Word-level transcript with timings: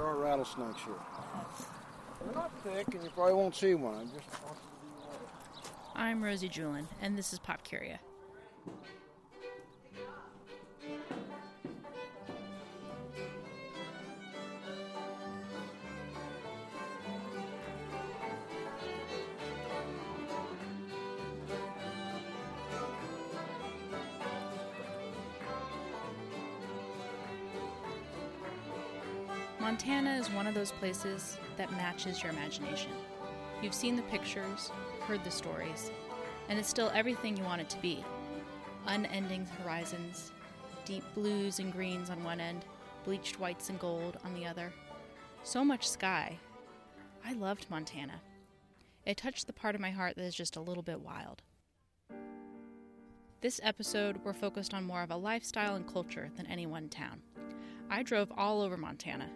there 0.00 0.08
are 0.08 0.16
rattlesnakes 0.16 0.80
here. 0.82 0.94
They're 2.24 2.34
not 2.34 2.50
thick, 2.64 2.86
and 2.94 3.04
you 3.04 3.10
probably 3.10 3.34
won't 3.34 3.54
see 3.54 3.74
one. 3.74 3.96
I 3.96 4.04
just. 4.04 4.42
I'm 5.94 6.24
Rosie 6.24 6.48
Julin, 6.48 6.86
and 7.02 7.18
this 7.18 7.34
is 7.34 7.38
Pop 7.38 7.62
Curia. 7.64 8.00
Those 30.60 30.72
places 30.72 31.38
that 31.56 31.72
matches 31.72 32.22
your 32.22 32.30
imagination. 32.30 32.90
You've 33.62 33.72
seen 33.72 33.96
the 33.96 34.02
pictures, 34.02 34.70
heard 35.06 35.24
the 35.24 35.30
stories, 35.30 35.90
and 36.50 36.58
it's 36.58 36.68
still 36.68 36.92
everything 36.94 37.34
you 37.34 37.44
want 37.44 37.62
it 37.62 37.70
to 37.70 37.80
be 37.80 38.04
unending 38.86 39.46
horizons, 39.62 40.32
deep 40.84 41.02
blues 41.14 41.60
and 41.60 41.72
greens 41.72 42.10
on 42.10 42.22
one 42.22 42.40
end, 42.40 42.66
bleached 43.04 43.40
whites 43.40 43.70
and 43.70 43.80
gold 43.80 44.18
on 44.22 44.34
the 44.34 44.44
other. 44.44 44.70
So 45.44 45.64
much 45.64 45.88
sky. 45.88 46.38
I 47.24 47.32
loved 47.32 47.64
Montana. 47.70 48.20
It 49.06 49.16
touched 49.16 49.46
the 49.46 49.54
part 49.54 49.74
of 49.74 49.80
my 49.80 49.90
heart 49.90 50.16
that 50.16 50.24
is 50.24 50.34
just 50.34 50.56
a 50.56 50.60
little 50.60 50.82
bit 50.82 51.00
wild. 51.00 51.40
This 53.40 53.60
episode, 53.62 54.20
we're 54.24 54.34
focused 54.34 54.74
on 54.74 54.84
more 54.84 55.02
of 55.02 55.10
a 55.10 55.16
lifestyle 55.16 55.76
and 55.76 55.90
culture 55.90 56.30
than 56.36 56.44
any 56.44 56.66
one 56.66 56.90
town. 56.90 57.22
I 57.88 58.02
drove 58.02 58.30
all 58.36 58.60
over 58.60 58.76
Montana, 58.76 59.30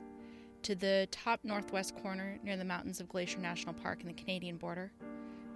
to 0.64 0.74
the 0.74 1.06
top 1.10 1.40
northwest 1.44 1.94
corner 2.02 2.38
near 2.42 2.56
the 2.56 2.64
mountains 2.64 2.98
of 2.98 3.06
Glacier 3.06 3.38
National 3.38 3.74
Park 3.74 4.00
and 4.00 4.08
the 4.08 4.14
Canadian 4.14 4.56
border, 4.56 4.90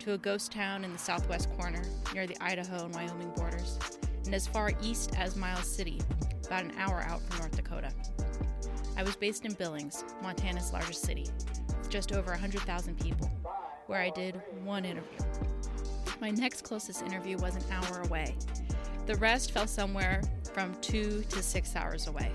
to 0.00 0.12
a 0.12 0.18
ghost 0.18 0.52
town 0.52 0.84
in 0.84 0.92
the 0.92 0.98
southwest 0.98 1.50
corner 1.56 1.82
near 2.12 2.26
the 2.26 2.36
Idaho 2.42 2.84
and 2.84 2.94
Wyoming 2.94 3.32
borders, 3.34 3.78
and 4.26 4.34
as 4.34 4.46
far 4.46 4.70
east 4.82 5.16
as 5.16 5.34
Miles 5.34 5.66
City, 5.66 5.98
about 6.44 6.64
an 6.64 6.74
hour 6.76 7.00
out 7.08 7.22
from 7.22 7.38
North 7.38 7.56
Dakota. 7.56 7.90
I 8.98 9.02
was 9.02 9.16
based 9.16 9.46
in 9.46 9.54
Billings, 9.54 10.04
Montana's 10.22 10.74
largest 10.74 11.00
city, 11.00 11.26
with 11.68 11.88
just 11.88 12.12
over 12.12 12.30
100,000 12.30 13.00
people, 13.00 13.30
where 13.86 14.02
I 14.02 14.10
did 14.10 14.38
one 14.62 14.84
interview. 14.84 15.18
My 16.20 16.30
next 16.30 16.64
closest 16.64 17.00
interview 17.00 17.38
was 17.38 17.56
an 17.56 17.64
hour 17.72 18.02
away. 18.02 18.36
The 19.06 19.16
rest 19.16 19.52
fell 19.52 19.66
somewhere 19.66 20.20
from 20.52 20.74
two 20.82 21.22
to 21.30 21.42
six 21.42 21.74
hours 21.76 22.08
away. 22.08 22.30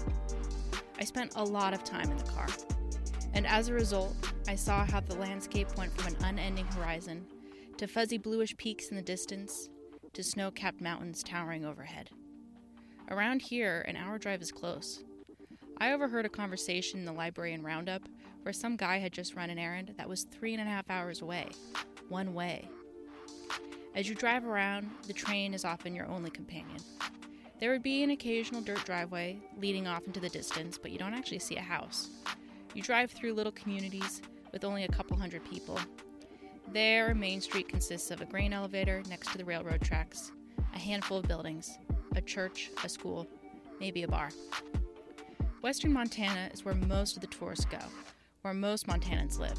I 1.04 1.06
spent 1.06 1.34
a 1.36 1.44
lot 1.44 1.74
of 1.74 1.84
time 1.84 2.10
in 2.10 2.16
the 2.16 2.24
car. 2.24 2.48
And 3.34 3.46
as 3.46 3.68
a 3.68 3.74
result, 3.74 4.16
I 4.48 4.56
saw 4.56 4.86
how 4.86 5.02
the 5.02 5.16
landscape 5.16 5.68
went 5.76 5.92
from 5.92 6.16
an 6.16 6.24
unending 6.24 6.66
horizon 6.68 7.28
to 7.76 7.88
fuzzy 7.88 8.18
bluish 8.18 8.56
peaks 8.56 8.88
in 8.88 8.96
the 8.96 9.02
distance 9.02 9.68
to 10.14 10.24
snow 10.24 10.50
capped 10.50 10.80
mountains 10.80 11.22
towering 11.22 11.66
overhead. 11.66 12.10
Around 13.12 13.42
here, 13.42 13.84
an 13.86 13.98
hour 13.98 14.18
drive 14.18 14.42
is 14.42 14.54
close. 14.54 15.04
I 15.78 15.92
overheard 15.92 16.26
a 16.26 16.30
conversation 16.30 17.02
in 17.02 17.06
the 17.06 17.12
library 17.12 17.52
in 17.52 17.64
Roundup 17.64 18.04
where 18.44 18.54
some 18.54 18.78
guy 18.78 19.00
had 19.00 19.12
just 19.12 19.36
run 19.36 19.50
an 19.50 19.60
errand 19.60 19.94
that 19.98 20.08
was 20.08 20.24
three 20.24 20.54
and 20.54 20.62
a 20.62 20.72
half 20.72 20.90
hours 20.90 21.22
away, 21.22 21.50
one 22.08 22.34
way. 22.34 22.70
As 23.94 24.08
you 24.08 24.16
drive 24.16 24.46
around, 24.46 24.90
the 25.06 25.12
train 25.12 25.54
is 25.54 25.66
often 25.66 25.94
your 25.96 26.08
only 26.08 26.30
companion. 26.30 26.80
There 27.64 27.72
would 27.72 27.82
be 27.82 28.04
an 28.04 28.10
occasional 28.10 28.60
dirt 28.60 28.84
driveway 28.84 29.38
leading 29.58 29.88
off 29.88 30.06
into 30.06 30.20
the 30.20 30.28
distance, 30.28 30.78
but 30.78 30.92
you 30.92 30.98
don't 30.98 31.14
actually 31.14 31.40
see 31.40 31.56
a 31.56 31.62
house. 31.62 32.10
You 32.74 32.82
drive 32.82 33.10
through 33.10 33.36
little 33.36 33.54
communities 33.54 34.22
with 34.52 34.66
only 34.66 34.84
a 34.84 34.90
couple 34.90 35.16
hundred 35.16 35.50
people. 35.50 35.80
There, 36.74 37.16
Main 37.16 37.40
Street 37.40 37.70
consists 37.70 38.12
of 38.12 38.20
a 38.20 38.26
grain 38.26 38.52
elevator 38.52 39.02
next 39.08 39.32
to 39.32 39.38
the 39.38 39.46
railroad 39.46 39.80
tracks, 39.80 40.34
a 40.76 40.78
handful 40.78 41.20
of 41.20 41.26
buildings, 41.30 41.78
a 42.18 42.22
church, 42.22 42.70
a 42.84 42.90
school, 42.90 43.30
maybe 43.80 44.04
a 44.04 44.10
bar. 44.10 44.28
Western 45.62 45.94
Montana 45.94 46.50
is 46.54 46.66
where 46.66 46.76
most 46.76 47.16
of 47.16 47.22
the 47.22 47.28
tourists 47.28 47.64
go, 47.64 47.80
where 48.42 48.54
most 48.54 48.88
Montanans 48.88 49.40
live. 49.40 49.58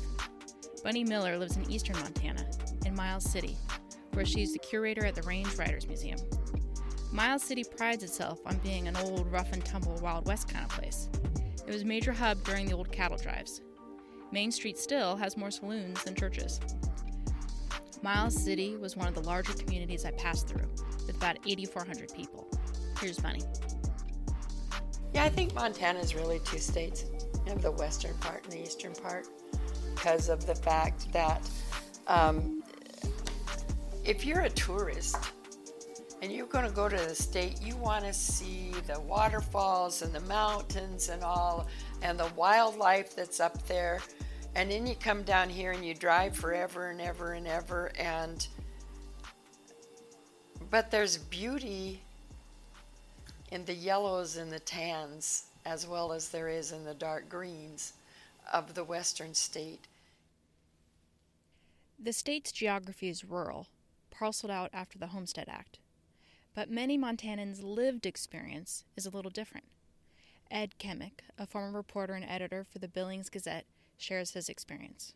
Bunny 0.83 1.05
Miller 1.05 1.39
lives 1.39 1.57
in 1.57 1.71
eastern 1.71 1.97
Montana, 1.97 2.45
in 2.85 2.95
Miles 2.95 3.25
City, 3.25 3.57
where 4.13 4.27
she's 4.27 4.53
the 4.53 4.59
curator 4.59 5.07
at 5.07 5.15
the 5.15 5.23
Range 5.23 5.57
Riders 5.57 5.89
Museum. 5.89 6.19
Miles 7.15 7.45
City 7.45 7.63
prides 7.63 8.03
itself 8.03 8.41
on 8.45 8.57
being 8.57 8.89
an 8.89 8.97
old, 8.97 9.31
rough 9.31 9.53
and 9.53 9.65
tumble 9.65 9.97
Wild 10.03 10.27
West 10.27 10.49
kind 10.49 10.65
of 10.65 10.71
place. 10.73 11.09
It 11.65 11.73
was 11.73 11.83
a 11.83 11.85
major 11.85 12.11
hub 12.11 12.43
during 12.43 12.67
the 12.67 12.73
old 12.73 12.91
cattle 12.91 13.17
drives. 13.17 13.61
Main 14.33 14.51
Street 14.51 14.77
still 14.77 15.15
has 15.15 15.37
more 15.37 15.53
saloons 15.53 16.03
than 16.03 16.17
churches. 16.17 16.59
Miles 18.03 18.35
City 18.35 18.77
was 18.77 18.97
one 18.97 19.07
of 19.07 19.15
the 19.15 19.23
larger 19.23 19.53
communities 19.53 20.05
I 20.05 20.11
passed 20.11 20.49
through, 20.49 20.67
with 21.07 21.17
about 21.17 21.37
8,400 21.47 22.13
people. 22.13 22.49
Here's 23.01 23.21
Bunny. 23.21 23.45
Yeah, 25.15 25.23
I 25.23 25.29
think 25.29 25.55
Montana 25.55 26.01
is 26.01 26.17
really 26.17 26.41
two 26.45 26.59
states. 26.59 27.05
You 27.47 27.53
have 27.53 27.63
the 27.63 27.71
western 27.71 28.15
part 28.19 28.43
and 28.43 28.53
the 28.55 28.61
eastern 28.61 28.93
part 28.93 29.29
because 29.95 30.29
of 30.29 30.47
the 30.47 30.57
fact 30.57 31.13
that 31.13 31.49
um, 32.09 32.61
if 34.05 34.27
you're 34.27 34.41
a 34.41 34.51
tourist, 34.51 35.17
and 36.25 36.33
you're 36.33 36.47
going 36.47 36.65
to 36.65 36.73
go 36.73 36.89
to 36.89 36.97
the 36.97 37.15
state, 37.15 37.61
you 37.61 37.77
want 37.77 38.03
to 38.03 38.13
see 38.15 38.73
the 38.87 38.99
waterfalls 38.99 40.01
and 40.01 40.11
the 40.11 40.21
mountains 40.21 41.11
and 41.11 41.23
all, 41.23 41.67
and 42.01 42.19
the 42.19 42.33
wildlife 42.35 43.15
that's 43.15 43.41
up 43.41 43.63
there. 43.67 44.01
And 44.55 44.71
then 44.71 44.87
you 44.87 44.95
come 44.95 45.23
down 45.23 45.51
here 45.51 45.73
and 45.73 45.85
you 45.85 45.93
drive 45.93 46.35
forever 46.35 46.89
and 46.89 46.99
ever 46.99 47.35
and 47.35 47.47
ever. 47.47 47.93
And 47.99 48.49
but 50.71 50.91
there's 50.91 51.19
beauty 51.19 52.01
in 53.53 53.67
the 53.67 53.75
yellows 53.75 54.39
and 54.39 54.51
the 54.51 54.61
tans 54.61 55.49
as 55.67 55.87
well 55.87 56.11
as 56.11 56.31
there 56.31 56.49
is 56.49 56.73
in 56.73 56.85
the 56.85 56.95
dark 56.95 57.29
greens 57.29 57.93
of 58.51 58.73
the 58.73 58.85
western 58.85 59.35
state. 59.35 59.89
The 62.03 62.15
state's 62.15 62.51
geography 62.51 63.11
is 63.11 63.27
rural, 63.27 63.67
parceled 64.11 64.51
out 64.51 64.71
after 64.73 64.99
the 64.99 65.09
Homestead 65.09 65.51
Act. 65.51 65.81
But 66.55 66.71
many 66.71 66.97
Montanans' 66.97 67.63
lived 67.63 68.07
experience 68.07 68.85
is 68.97 69.07
a 69.07 69.11
little 69.11 69.31
different. 69.31 69.67
Ed 70.51 70.79
Kemmick, 70.79 71.21
a 71.39 71.47
former 71.47 71.77
reporter 71.77 72.15
and 72.15 72.25
editor 72.25 72.65
for 72.65 72.79
the 72.79 72.89
Billings 72.89 73.29
Gazette, 73.29 73.67
shares 73.99 74.33
his 74.33 74.49
experience. 74.49 75.15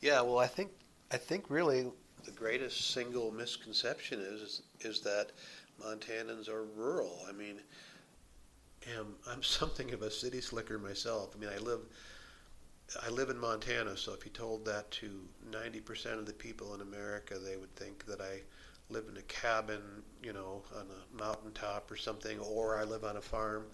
Yeah, 0.00 0.20
well, 0.20 0.38
I 0.38 0.46
think 0.46 0.70
I 1.10 1.16
think 1.16 1.46
really 1.48 1.86
the 2.24 2.30
greatest 2.30 2.92
single 2.92 3.30
misconception 3.32 4.20
is 4.20 4.62
is 4.80 5.00
that 5.00 5.32
Montanans 5.82 6.48
are 6.48 6.64
rural. 6.64 7.24
I 7.28 7.32
mean, 7.32 7.60
am, 8.98 9.14
I'm 9.26 9.42
something 9.42 9.92
of 9.92 10.02
a 10.02 10.10
city 10.10 10.40
slicker 10.40 10.78
myself. 10.78 11.34
I 11.34 11.40
mean, 11.40 11.50
I 11.50 11.58
live 11.58 11.80
I 13.02 13.08
live 13.08 13.30
in 13.30 13.38
Montana, 13.38 13.96
so 13.96 14.12
if 14.12 14.24
you 14.24 14.30
told 14.30 14.64
that 14.66 14.90
to 14.92 15.10
90% 15.50 16.18
of 16.18 16.26
the 16.26 16.32
people 16.32 16.74
in 16.74 16.80
America, 16.80 17.38
they 17.38 17.56
would 17.56 17.74
think 17.76 18.04
that 18.06 18.20
I 18.20 18.42
live 18.90 19.06
in 19.10 19.16
a 19.16 19.22
cabin, 19.22 19.80
you 20.22 20.32
know, 20.32 20.62
on 20.76 20.86
a 20.86 21.16
mountaintop 21.16 21.90
or 21.90 21.96
something, 21.96 22.38
or 22.38 22.78
I 22.78 22.84
live 22.84 23.04
on 23.04 23.16
a 23.16 23.22
farm. 23.22 23.66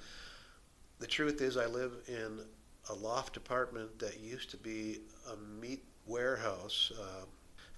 The 1.01 1.07
truth 1.07 1.43
is, 1.43 1.57
I 1.57 1.67
live 1.67 1.93
in 2.07 2.41
a 2.89 2.95
loft 2.95 3.37
apartment 3.37 3.99
that 3.99 4.21
used 4.21 4.51
to 4.51 4.57
be 4.57 5.01
a 5.33 5.37
meat 5.61 5.85
warehouse, 6.07 6.93
uh, 6.99 7.25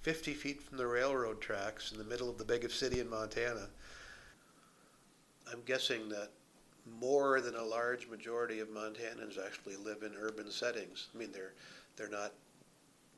50 0.02 0.34
feet 0.34 0.62
from 0.62 0.78
the 0.78 0.86
railroad 0.86 1.40
tracks 1.40 1.92
in 1.92 1.98
the 1.98 2.04
middle 2.04 2.28
of 2.28 2.38
the 2.38 2.44
biggest 2.44 2.78
city 2.78 3.00
in 3.00 3.08
Montana. 3.08 3.68
I'm 5.50 5.62
guessing 5.62 6.08
that 6.10 6.30
more 7.00 7.40
than 7.40 7.54
a 7.54 7.62
large 7.62 8.08
majority 8.08 8.60
of 8.60 8.68
Montanans 8.68 9.38
actually 9.44 9.76
live 9.76 10.02
in 10.02 10.12
urban 10.18 10.50
settings. 10.50 11.08
I 11.14 11.18
mean, 11.18 11.32
they're 11.32 11.52
they're 11.96 12.08
not 12.08 12.32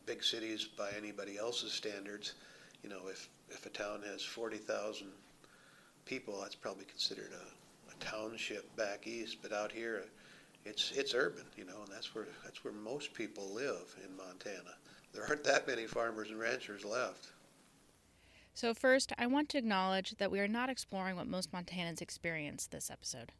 big 0.06 0.22
cities 0.22 0.64
by 0.64 0.90
anybody 0.96 1.38
else's 1.38 1.72
standards. 1.72 2.34
You 2.82 2.90
know, 2.90 3.08
if 3.08 3.28
if 3.48 3.66
a 3.66 3.70
town 3.70 4.02
has 4.10 4.22
forty 4.22 4.58
thousand 4.58 5.08
people, 6.04 6.40
that's 6.40 6.54
probably 6.54 6.84
considered 6.84 7.30
a, 7.32 7.92
a 7.92 8.04
township 8.04 8.74
back 8.76 9.06
east. 9.06 9.38
But 9.42 9.52
out 9.52 9.72
here, 9.72 10.04
it's 10.64 10.92
it's 10.94 11.14
urban. 11.14 11.44
You 11.56 11.64
know, 11.64 11.82
and 11.84 11.92
that's 11.92 12.14
where 12.14 12.26
that's 12.44 12.64
where 12.64 12.74
most 12.74 13.14
people 13.14 13.52
live 13.54 13.96
in 14.04 14.16
Montana. 14.16 14.74
There 15.12 15.24
aren't 15.26 15.44
that 15.44 15.66
many 15.66 15.86
farmers 15.86 16.30
and 16.30 16.40
ranchers 16.40 16.84
left. 16.84 17.30
So, 18.56 18.72
first, 18.72 19.12
I 19.18 19.26
want 19.26 19.48
to 19.50 19.58
acknowledge 19.58 20.16
that 20.18 20.30
we 20.30 20.38
are 20.38 20.46
not 20.46 20.70
exploring 20.70 21.16
what 21.16 21.26
most 21.26 21.50
Montanans 21.50 22.00
experience 22.00 22.66
this 22.66 22.88
episode. 22.88 23.32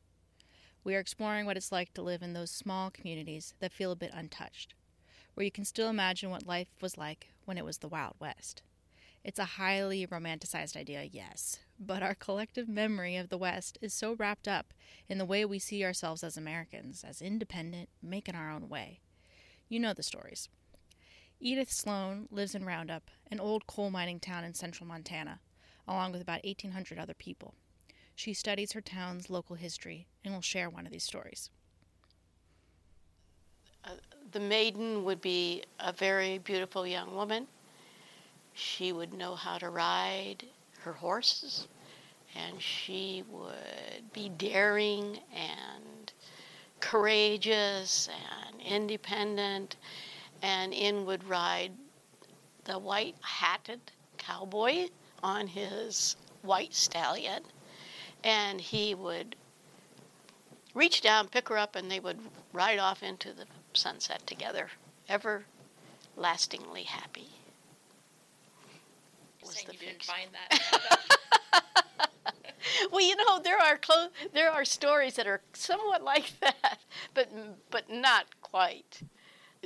We 0.85 0.95
are 0.95 1.01
exploring 1.01 1.47
what 1.47 1.57
it's 1.57 1.73
like 1.73 1.95
to 1.95 2.03
live 2.03 2.23
in 2.23 2.35
those 2.35 2.51
small 2.51 2.91
communities 2.91 3.55
that 3.61 3.73
feel 3.73 3.91
a 3.91 3.97
bit 3.97 4.11
untouched, 4.13 4.75
where 5.33 5.45
you 5.45 5.51
can 5.51 5.65
still 5.65 5.89
imagine 5.89 6.29
what 6.29 6.47
life 6.47 6.69
was 6.83 6.99
like 6.99 7.29
when 7.47 7.57
it 7.57 7.65
was 7.65 7.79
the 7.79 7.89
Wild 7.89 8.17
West. 8.21 8.61
It's 9.25 9.39
a 9.39 9.57
highly 9.57 10.07
romanticized 10.07 10.77
idea, 10.77 11.09
yes, 11.11 11.59
but 11.81 12.03
our 12.03 12.15
collective 12.15 12.69
memory 12.69 13.17
of 13.17 13.31
the 13.31 13.39
West 13.39 13.79
is 13.81 13.95
so 13.95 14.13
wrapped 14.13 14.47
up 14.47 14.75
in 15.09 15.17
the 15.17 15.25
way 15.25 15.47
we 15.47 15.59
see 15.59 15.83
ourselves 15.83 16.23
as 16.23 16.37
Americans, 16.37 17.03
as 17.03 17.23
independent, 17.23 17.89
making 18.03 18.35
our 18.35 18.51
own 18.51 18.69
way. 18.69 19.01
You 19.71 19.81
know 19.81 19.95
the 19.95 20.03
stories. 20.03 20.51
Edith 21.41 21.73
Sloan 21.73 22.29
lives 22.31 22.55
in 22.55 22.67
Roundup, 22.67 23.11
an 23.31 23.41
old 23.41 23.67
coal 23.67 23.89
mining 23.89 24.21
town 24.21 24.45
in 24.45 24.53
central 24.53 24.87
Montana, 24.87 25.41
along 25.89 26.13
with 26.13 26.21
about 26.21 26.45
1,800 26.45 26.99
other 26.99 27.15
people. 27.15 27.55
She 28.15 28.33
studies 28.35 28.73
her 28.73 28.81
town's 28.81 29.29
local 29.29 29.57
history 29.57 30.07
and 30.25 30.35
will 30.35 30.41
share 30.41 30.71
one 30.71 30.87
of 30.87 30.93
these 30.93 31.05
stories. 31.05 31.51
Uh, 33.85 33.91
the 34.33 34.41
maiden 34.41 35.05
would 35.05 35.21
be 35.21 35.65
a 35.81 35.93
very 35.93 36.39
beautiful 36.39 36.87
young 36.87 37.15
woman 37.15 37.47
she 38.55 38.93
would 38.93 39.13
know 39.13 39.35
how 39.35 39.59
to 39.59 39.69
ride 39.69 40.47
her 40.81 40.93
horses, 40.93 41.67
and 42.37 42.61
she 42.63 43.25
would 43.29 44.13
be 44.13 44.29
daring 44.29 45.19
and 45.35 46.13
courageous 46.81 48.09
and 48.09 48.61
independent. 48.61 49.77
And 50.43 50.73
in 50.73 51.05
would 51.07 51.25
ride 51.25 51.73
the 52.65 52.79
white 52.79 53.17
hatted 53.23 53.81
cowboy 54.19 54.89
on 55.23 55.47
his 55.47 56.17
white 56.43 56.75
stallion, 56.75 57.43
and 58.25 58.61
he 58.61 58.95
would 58.95 59.37
reach 60.75 61.01
down, 61.01 61.29
pick 61.29 61.49
her 61.49 61.59
up, 61.59 61.77
and 61.77 61.91
they 61.91 62.01
would 62.01 62.19
ride 62.53 62.81
off 62.81 63.03
into 63.03 63.33
the 63.33 63.45
sunset 63.75 64.27
together, 64.27 64.71
everlastingly 65.09 66.83
happy 66.83 67.35
was 69.47 69.63
the 69.65 69.73
you 69.73 69.79
didn't 69.79 70.03
find 70.03 70.31
that. 70.33 71.71
well, 72.91 73.07
you 73.07 73.17
know, 73.17 73.41
there 73.43 73.59
are 73.59 73.77
clo- 73.77 74.09
there 74.33 74.51
are 74.51 74.65
stories 74.65 75.15
that 75.15 75.27
are 75.27 75.41
somewhat 75.53 76.03
like 76.03 76.33
that, 76.41 76.79
but 77.15 77.29
but 77.71 77.91
not 77.91 78.27
quite. 78.41 79.01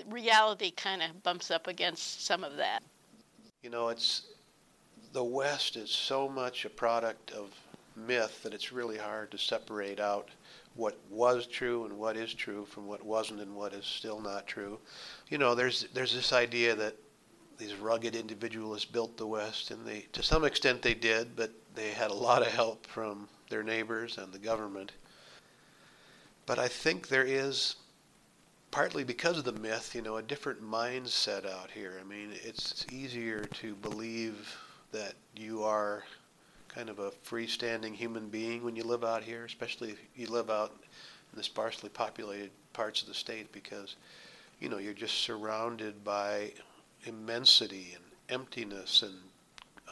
Reality 0.09 0.71
kind 0.71 1.03
of 1.03 1.23
bumps 1.23 1.51
up 1.51 1.67
against 1.67 2.25
some 2.25 2.45
of 2.45 2.57
that. 2.57 2.83
You 3.63 3.71
know, 3.71 3.89
it's 3.89 4.29
the 5.13 5.25
West 5.25 5.77
is 5.77 5.91
so 5.91 6.29
much 6.29 6.65
a 6.65 6.71
product 6.71 7.33
of 7.33 7.51
myth 8.07 8.43
that 8.43 8.55
it's 8.55 8.73
really 8.73 8.99
hard 8.99 9.31
to 9.31 9.39
separate 9.39 10.01
out 10.01 10.29
what 10.75 10.99
was 11.11 11.47
true 11.47 11.85
and 11.85 11.99
what 11.99 12.17
is 12.17 12.33
true 12.33 12.65
from 12.65 12.87
what 12.87 13.05
wasn't 13.05 13.41
and 13.41 13.55
what 13.55 13.73
is 13.73 13.85
still 13.85 14.21
not 14.21 14.47
true. 14.47 14.79
You 15.29 15.39
know, 15.39 15.55
there's 15.55 15.87
there's 15.93 16.15
this 16.15 16.33
idea 16.33 16.75
that 16.77 16.95
these 17.59 17.75
rugged 17.75 18.15
individualists 18.15 18.85
built 18.85 19.17
the 19.17 19.27
West, 19.27 19.73
and 19.73 19.85
they, 19.85 20.07
to 20.13 20.23
some 20.23 20.45
extent, 20.45 20.81
they 20.81 20.95
did, 20.95 21.35
but 21.35 21.51
they 21.75 21.91
had 21.91 22.11
a 22.11 22.15
lot 22.15 22.43
of 22.43 22.49
help 22.49 22.87
from 22.87 23.29
their 23.51 23.63
neighbors 23.63 24.17
and 24.17 24.33
the 24.33 24.39
government. 24.39 24.93
But 26.47 26.59
I 26.59 26.69
think 26.69 27.09
there 27.09 27.25
is, 27.25 27.77
partly 28.71 29.05
because 29.05 29.39
of 29.39 29.45
the 29.45 29.53
myth, 29.53 29.95
you 29.95 30.03
know, 30.03 30.17
a 30.17 30.23
different 30.23 30.63
mindset 30.63 31.45
out 31.45 31.71
here. 31.71 31.99
I 32.01 32.05
mean, 32.05 32.31
it's 32.45 32.87
easier 32.93 33.45
to 33.45 33.75
believe 33.75 34.57
that 34.93 35.15
you 35.37 35.65
are 35.65 36.05
kind 36.79 36.91
of 36.91 37.01
a 37.01 37.11
freestanding 37.29 37.93
human 37.93 38.29
being 38.29 38.63
when 38.63 38.77
you 38.77 38.85
live 38.85 39.03
out 39.03 39.25
here, 39.25 39.45
especially 39.45 39.91
if 39.91 39.99
you 40.15 40.29
live 40.29 40.49
out 40.49 40.71
in 41.33 41.37
the 41.37 41.43
sparsely 41.43 41.89
populated 41.89 42.51
parts 42.73 43.03
of 43.03 43.09
the 43.09 43.15
state, 43.15 43.51
because 43.51 43.97
you 44.61 44.69
know 44.69 44.79
you're 44.79 44.95
just 44.95 45.19
surrounded 45.19 46.05
by 46.05 46.53
immensity 47.05 47.97
and 47.97 48.05
emptiness 48.29 49.03
and 49.03 49.17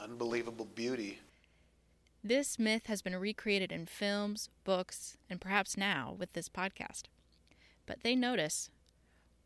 unbelievable 0.01 0.69
beauty. 0.77 1.19
This 2.23 2.57
myth 2.57 2.87
has 2.87 3.03
been 3.03 3.17
recreated 3.17 3.73
in 3.73 3.87
films, 3.87 4.49
books, 4.63 5.17
and 5.29 5.41
perhaps 5.41 5.77
now 5.77 6.15
with 6.17 6.35
this 6.35 6.49
podcast. 6.49 7.07
But 7.85 8.05
they 8.05 8.15
notice. 8.15 8.71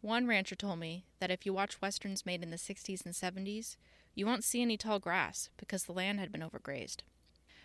One 0.03 0.27
rancher 0.27 0.57
told 0.57 0.79
me 0.79 1.07
that 1.21 1.31
if 1.31 1.47
you 1.47 1.55
watch 1.55 1.81
westerns 1.81 2.27
made 2.27 2.43
in 2.43 2.51
the 2.51 2.57
60s 2.59 3.07
and 3.07 3.15
70s, 3.15 3.77
you 4.15 4.27
won't 4.27 4.45
see 4.45 4.61
any 4.61 4.77
tall 4.77 4.99
grass 4.99 5.49
because 5.57 5.85
the 5.85 5.93
land 5.93 6.21
had 6.21 6.31
been 6.31 6.43
overgrazed. 6.43 6.99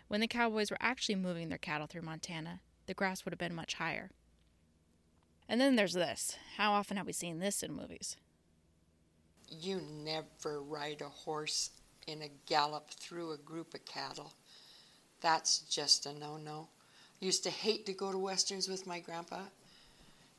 When 0.07 0.21
the 0.21 0.27
cowboys 0.27 0.71
were 0.71 0.77
actually 0.79 1.15
moving 1.15 1.49
their 1.49 1.57
cattle 1.57 1.87
through 1.87 2.03
Montana, 2.03 2.61
the 2.85 2.93
grass 2.93 3.25
would 3.25 3.33
have 3.33 3.39
been 3.39 3.55
much 3.55 3.75
higher. 3.75 4.11
And 5.49 5.59
then 5.59 5.75
there's 5.75 5.93
this. 5.93 6.37
How 6.57 6.73
often 6.73 6.97
have 6.97 7.05
we 7.05 7.13
seen 7.13 7.39
this 7.39 7.63
in 7.63 7.73
movies? 7.73 8.17
you 9.49 9.81
never 10.03 10.61
ride 10.61 11.01
a 11.01 11.09
horse 11.09 11.71
in 12.07 12.21
a 12.21 12.29
gallop 12.45 12.89
through 12.89 13.31
a 13.31 13.37
group 13.37 13.73
of 13.73 13.85
cattle. 13.85 14.33
That's 15.21 15.59
just 15.59 16.05
a 16.05 16.13
no 16.13 16.37
no. 16.37 16.69
Used 17.19 17.43
to 17.43 17.49
hate 17.49 17.85
to 17.85 17.93
go 17.93 18.11
to 18.11 18.17
westerns 18.17 18.67
with 18.67 18.85
my 18.85 18.99
grandpa 18.99 19.41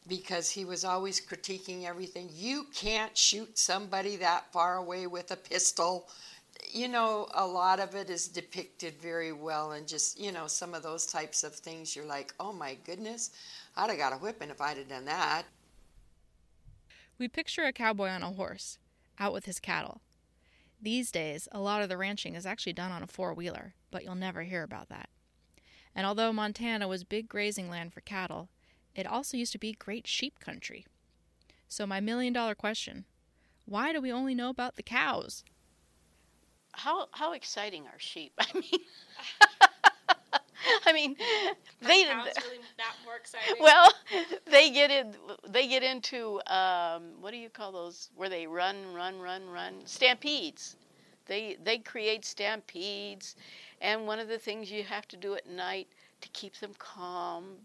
because 0.06 0.50
he 0.50 0.64
was 0.64 0.84
always 0.84 1.20
critiquing 1.20 1.84
everything. 1.84 2.28
You 2.32 2.66
can't 2.74 3.16
shoot 3.16 3.58
somebody 3.58 4.16
that 4.16 4.52
far 4.52 4.76
away 4.76 5.06
with 5.06 5.32
a 5.32 5.36
pistol. 5.36 6.08
You 6.72 6.88
know, 6.88 7.28
a 7.34 7.46
lot 7.46 7.80
of 7.80 7.94
it 7.94 8.10
is 8.10 8.28
depicted 8.28 9.00
very 9.00 9.32
well, 9.32 9.72
and 9.72 9.86
just, 9.86 10.20
you 10.20 10.32
know, 10.32 10.46
some 10.46 10.74
of 10.74 10.82
those 10.82 11.06
types 11.06 11.44
of 11.44 11.54
things, 11.54 11.96
you're 11.96 12.04
like, 12.04 12.34
oh 12.38 12.52
my 12.52 12.74
goodness, 12.84 13.30
I'd 13.76 13.90
have 13.90 13.98
got 13.98 14.12
a 14.12 14.16
whipping 14.16 14.50
if 14.50 14.60
I'd 14.60 14.76
have 14.76 14.88
done 14.88 15.04
that. 15.06 15.44
We 17.18 17.28
picture 17.28 17.64
a 17.64 17.72
cowboy 17.72 18.08
on 18.08 18.22
a 18.22 18.32
horse 18.32 18.78
out 19.18 19.32
with 19.32 19.46
his 19.46 19.58
cattle. 19.58 20.00
These 20.80 21.10
days, 21.10 21.48
a 21.50 21.60
lot 21.60 21.82
of 21.82 21.88
the 21.88 21.96
ranching 21.96 22.34
is 22.34 22.44
actually 22.44 22.74
done 22.74 22.92
on 22.92 23.02
a 23.02 23.06
four 23.06 23.32
wheeler, 23.32 23.74
but 23.90 24.04
you'll 24.04 24.14
never 24.14 24.42
hear 24.42 24.62
about 24.62 24.90
that. 24.90 25.08
And 25.94 26.06
although 26.06 26.32
Montana 26.32 26.86
was 26.86 27.04
big 27.04 27.28
grazing 27.28 27.70
land 27.70 27.94
for 27.94 28.02
cattle, 28.02 28.50
it 28.94 29.06
also 29.06 29.38
used 29.38 29.52
to 29.52 29.58
be 29.58 29.72
great 29.72 30.06
sheep 30.06 30.38
country. 30.38 30.86
So, 31.68 31.86
my 31.86 32.00
million 32.00 32.32
dollar 32.32 32.54
question 32.54 33.06
why 33.64 33.92
do 33.92 34.00
we 34.00 34.12
only 34.12 34.34
know 34.34 34.48
about 34.48 34.76
the 34.76 34.82
cows? 34.82 35.42
How, 36.76 37.08
how 37.12 37.32
exciting 37.32 37.84
are 37.86 37.98
sheep? 37.98 38.32
I 38.38 38.54
mean, 38.54 38.80
I 40.86 40.92
mean, 40.92 41.16
they 41.80 41.88
really 41.88 42.58
that 42.76 42.94
more 43.04 43.16
exciting. 43.16 43.56
Well, 43.60 43.92
they 44.50 44.70
get 44.70 44.90
in. 44.90 45.14
They 45.48 45.68
get 45.68 45.82
into 45.82 46.40
um, 46.46 47.12
what 47.20 47.30
do 47.30 47.38
you 47.38 47.48
call 47.48 47.72
those? 47.72 48.10
Where 48.16 48.28
they 48.28 48.46
run, 48.46 48.76
run, 48.94 49.18
run, 49.20 49.48
run 49.48 49.74
stampedes. 49.84 50.76
They 51.26 51.56
they 51.64 51.78
create 51.78 52.24
stampedes, 52.24 53.36
and 53.80 54.06
one 54.06 54.18
of 54.18 54.28
the 54.28 54.38
things 54.38 54.70
you 54.70 54.84
have 54.84 55.08
to 55.08 55.16
do 55.16 55.34
at 55.34 55.48
night 55.48 55.88
to 56.20 56.28
keep 56.28 56.54
them 56.56 56.72
calm, 56.78 57.56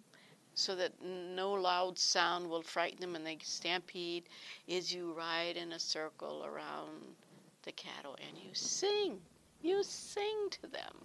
so 0.55 0.75
that 0.75 0.93
no 1.03 1.51
loud 1.51 1.99
sound 1.99 2.49
will 2.49 2.63
frighten 2.63 2.99
them 2.99 3.15
and 3.15 3.25
they 3.25 3.37
stampede, 3.41 4.23
is 4.67 4.93
you 4.93 5.13
ride 5.13 5.57
in 5.57 5.73
a 5.73 5.79
circle 5.79 6.45
around 6.45 7.15
the 7.63 7.71
cattle 7.71 8.17
and 8.27 8.37
you 8.37 8.49
sing. 8.53 9.19
You 9.61 9.83
sing 9.83 10.49
to 10.51 10.61
them. 10.67 10.95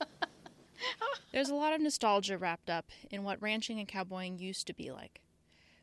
There's 1.32 1.48
a 1.48 1.54
lot 1.54 1.72
of 1.72 1.80
nostalgia 1.80 2.38
wrapped 2.38 2.70
up 2.70 2.86
in 3.10 3.24
what 3.24 3.40
ranching 3.42 3.78
and 3.78 3.88
cowboying 3.88 4.38
used 4.38 4.66
to 4.66 4.74
be 4.74 4.90
like. 4.90 5.20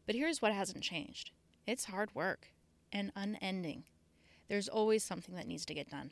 But 0.05 0.15
here's 0.15 0.41
what 0.41 0.53
hasn't 0.53 0.83
changed 0.83 1.31
it's 1.65 1.85
hard 1.85 2.13
work 2.13 2.47
and 2.91 3.11
unending. 3.15 3.83
There's 4.49 4.67
always 4.67 5.03
something 5.03 5.35
that 5.35 5.47
needs 5.47 5.65
to 5.65 5.73
get 5.73 5.89
done. 5.89 6.11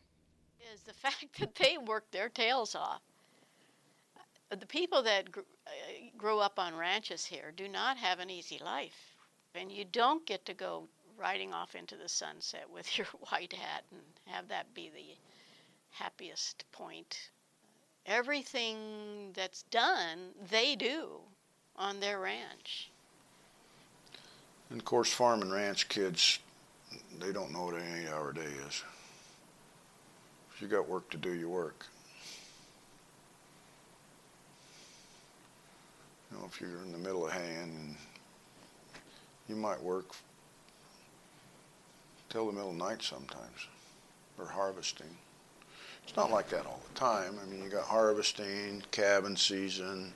Is 0.73 0.81
the 0.81 0.93
fact 1.09 1.39
that 1.39 1.55
they 1.55 1.77
work 1.77 2.09
their 2.11 2.29
tails 2.29 2.75
off. 2.75 3.01
The 4.49 4.65
people 4.65 5.01
that 5.03 5.31
gr- 5.31 5.41
uh, 5.65 5.71
grow 6.17 6.39
up 6.39 6.59
on 6.59 6.75
ranches 6.75 7.25
here 7.25 7.53
do 7.55 7.67
not 7.67 7.97
have 7.97 8.19
an 8.19 8.29
easy 8.29 8.59
life. 8.63 9.15
And 9.55 9.71
you 9.71 9.85
don't 9.85 10.25
get 10.25 10.45
to 10.45 10.53
go 10.53 10.87
riding 11.21 11.53
off 11.53 11.75
into 11.75 11.95
the 11.95 12.09
sunset 12.09 12.65
with 12.73 12.97
your 12.97 13.07
white 13.29 13.53
hat 13.53 13.83
and 13.91 14.01
have 14.25 14.47
that 14.47 14.73
be 14.73 14.89
the 14.93 15.15
happiest 15.91 16.65
point 16.71 17.29
everything 18.05 19.31
that's 19.33 19.63
done, 19.63 20.29
they 20.49 20.75
do 20.75 21.19
on 21.75 21.99
their 21.99 22.19
ranch. 22.19 22.89
And 24.69 24.79
of 24.79 24.85
course, 24.85 25.11
farm 25.11 25.41
and 25.41 25.51
ranch 25.51 25.89
kids, 25.89 26.39
they 27.19 27.31
don't 27.31 27.51
know 27.51 27.65
what 27.65 27.75
an 27.75 28.03
eight 28.03 28.09
hour 28.09 28.31
day 28.33 28.41
is. 28.67 28.83
If 30.53 30.61
you 30.61 30.67
got 30.67 30.87
work 30.87 31.09
to 31.11 31.17
do, 31.17 31.33
you 31.33 31.49
work. 31.49 31.85
You 36.31 36.37
know, 36.37 36.45
if 36.45 36.61
you're 36.61 36.81
in 36.83 36.91
the 36.91 36.97
middle 36.97 37.27
of 37.27 37.33
haying, 37.33 37.59
and 37.59 37.95
you 39.49 39.55
might 39.55 39.81
work 39.81 40.13
till 42.31 42.47
the 42.47 42.53
middle 42.53 42.71
of 42.71 42.77
the 42.77 42.83
night 42.83 43.03
sometimes, 43.03 43.67
or 44.39 44.47
harvesting. 44.47 45.15
It's 46.03 46.15
not 46.15 46.31
like 46.31 46.49
that 46.49 46.65
all 46.65 46.81
the 46.91 46.99
time. 46.99 47.35
I 47.39 47.45
mean, 47.45 47.63
you 47.63 47.69
got 47.69 47.83
harvesting, 47.83 48.81
calving 48.89 49.35
season, 49.35 50.13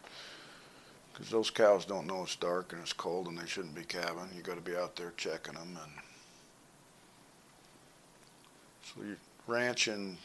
because 1.14 1.30
those 1.30 1.52
cows 1.52 1.86
don't 1.86 2.08
know 2.08 2.24
it's 2.24 2.36
dark 2.36 2.74
and 2.74 2.82
it's 2.82 2.94
cold 2.94 3.28
and 3.28 3.38
they 3.38 3.46
shouldn't 3.46 3.76
be 3.76 3.84
calving. 3.84 4.30
You 4.36 4.42
got 4.42 4.56
to 4.56 4.62
be 4.62 4.76
out 4.76 4.96
there 4.96 5.14
checking 5.16 5.54
them, 5.54 5.78
and 5.84 5.92
so 8.84 9.04
you 9.04 9.16
ranching 9.48 10.18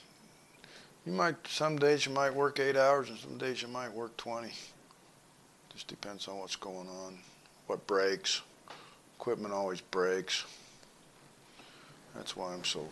You 1.07 1.13
might 1.13 1.35
some 1.47 1.79
days 1.79 2.05
you 2.05 2.13
might 2.13 2.35
work 2.35 2.61
eight 2.61 2.77
hours, 2.77 3.09
and 3.09 3.19
some 3.19 3.39
days 3.39 3.63
you 3.63 3.69
might 3.69 3.93
work 3.93 4.17
twenty. 4.17 4.53
Just 5.73 5.89
depends 5.89 6.29
on 6.29 6.39
what's 6.39 6.57
going 6.57 6.89
on, 6.89 7.19
what 7.67 7.87
breaks. 7.87 8.43
Equipment 9.19 9.55
always 9.55 9.81
breaks. 9.81 10.45
That's 12.15 12.37
why 12.37 12.53
I'm 12.53 12.65
so 12.65 12.89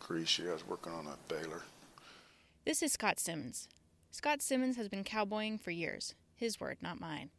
greasy. 0.00 0.48
I 0.48 0.52
was 0.52 0.66
working 0.66 0.92
on 0.92 1.06
a 1.06 1.16
baler. 1.32 1.62
This 2.64 2.82
is 2.82 2.92
Scott 2.92 3.20
Simmons. 3.20 3.68
Scott 4.10 4.42
Simmons 4.42 4.76
has 4.76 4.88
been 4.88 5.04
cowboying 5.04 5.58
for 5.58 5.70
years. 5.70 6.14
His 6.34 6.60
word, 6.60 6.78
not 6.80 7.00
mine. 7.00 7.30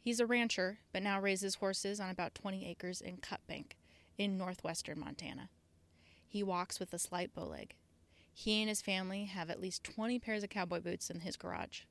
He's 0.00 0.20
a 0.20 0.26
rancher, 0.26 0.78
but 0.92 1.02
now 1.02 1.20
raises 1.20 1.56
horses 1.56 2.00
on 2.00 2.10
about 2.10 2.34
20 2.34 2.66
acres 2.66 3.00
in 3.00 3.18
Cutbank, 3.18 3.72
in 4.18 4.36
northwestern 4.36 4.98
Montana. 4.98 5.48
He 6.28 6.42
walks 6.42 6.80
with 6.80 6.92
a 6.92 6.98
slight 6.98 7.34
bowleg. 7.34 7.70
He 8.32 8.60
and 8.60 8.68
his 8.68 8.82
family 8.82 9.24
have 9.26 9.50
at 9.50 9.60
least 9.60 9.84
20 9.84 10.18
pairs 10.18 10.42
of 10.42 10.50
cowboy 10.50 10.80
boots 10.80 11.10
in 11.10 11.20
his 11.20 11.36
garage. 11.36 11.82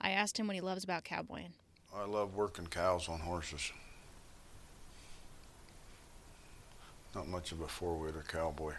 I 0.00 0.10
asked 0.10 0.38
him 0.38 0.46
what 0.46 0.56
he 0.56 0.60
loves 0.60 0.84
about 0.84 1.04
cowboying. 1.04 1.54
I 1.94 2.04
love 2.04 2.36
working 2.36 2.66
cows 2.66 3.08
on 3.08 3.20
horses. 3.20 3.72
Not 7.14 7.28
much 7.28 7.52
of 7.52 7.60
a 7.60 7.68
four 7.68 7.96
wheeler 7.96 8.24
cowboy. 8.26 8.74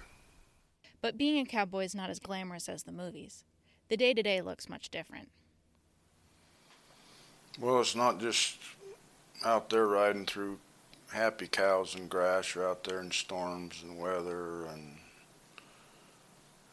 But 1.02 1.18
being 1.18 1.40
a 1.40 1.46
cowboy 1.46 1.84
is 1.84 1.94
not 1.94 2.10
as 2.10 2.20
glamorous 2.20 2.68
as 2.70 2.84
the 2.84 2.92
movies. 2.92 3.44
The 3.90 3.98
day 3.98 4.14
to 4.14 4.24
day 4.24 4.42
looks 4.42 4.70
much 4.70 4.90
different. 4.90 5.30
Well, 7.60 7.82
it's 7.82 7.96
not 7.96 8.20
just 8.20 8.58
out 9.46 9.70
there 9.70 9.86
riding 9.86 10.26
through 10.26 10.60
happy 11.12 11.48
cows 11.48 11.94
and 11.94 12.10
grass. 12.10 12.56
You're 12.56 12.68
out 12.68 12.84
there 12.84 13.00
in 13.00 13.12
storms 13.12 13.84
and 13.84 14.00
weather, 14.00 14.66
and 14.66 14.98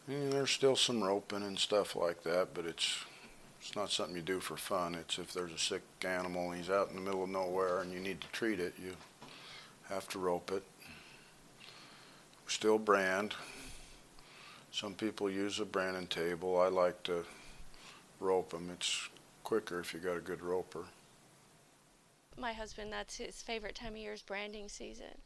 you 0.09 0.19
know, 0.19 0.31
there's 0.31 0.51
still 0.51 0.77
some 0.77 1.03
roping 1.03 1.43
and 1.43 1.59
stuff 1.59 1.95
like 1.95 2.23
that. 2.23 2.55
But 2.55 2.65
it's 2.65 3.05
it's 3.61 3.77
not 3.77 3.91
something 3.91 4.17
you 4.17 4.23
do 4.23 4.41
for 4.41 4.57
fun. 4.57 4.95
It's 4.95 5.19
if 5.19 5.35
there's 5.35 5.53
a 5.53 5.59
sick 5.59 5.83
animal 6.05 6.51
and 6.51 6.61
he's 6.61 6.71
out 6.71 6.89
in 6.89 6.95
the 6.95 7.03
middle 7.03 7.25
of 7.25 7.31
nowhere 7.31 7.81
and 7.81 7.93
you 7.93 8.01
need 8.01 8.21
to 8.23 8.29
treat 8.29 8.59
it, 8.59 8.75
you 8.83 8.95
have 9.91 10.09
to 10.09 10.19
rope 10.19 10.51
it. 10.53 10.63
Still 12.51 12.79
brand. 12.79 13.37
Some 14.73 14.95
people 14.95 15.31
use 15.31 15.61
a 15.61 15.65
branding 15.65 16.09
table. 16.09 16.61
I 16.61 16.67
like 16.67 17.01
to 17.05 17.25
rope 18.19 18.51
them. 18.51 18.71
It's 18.73 19.09
quicker 19.45 19.79
if 19.79 19.95
you 19.95 20.01
got 20.01 20.17
a 20.17 20.21
good 20.21 20.43
roper. 20.43 20.81
My 22.37 22.53
husband, 22.53 22.93
that's 22.93 23.17
his 23.17 23.41
favorite 23.41 23.77
time 23.77 23.93
of 23.93 23.99
year 23.99 24.15
is 24.15 24.23
branding 24.23 24.69
season. 24.69 25.23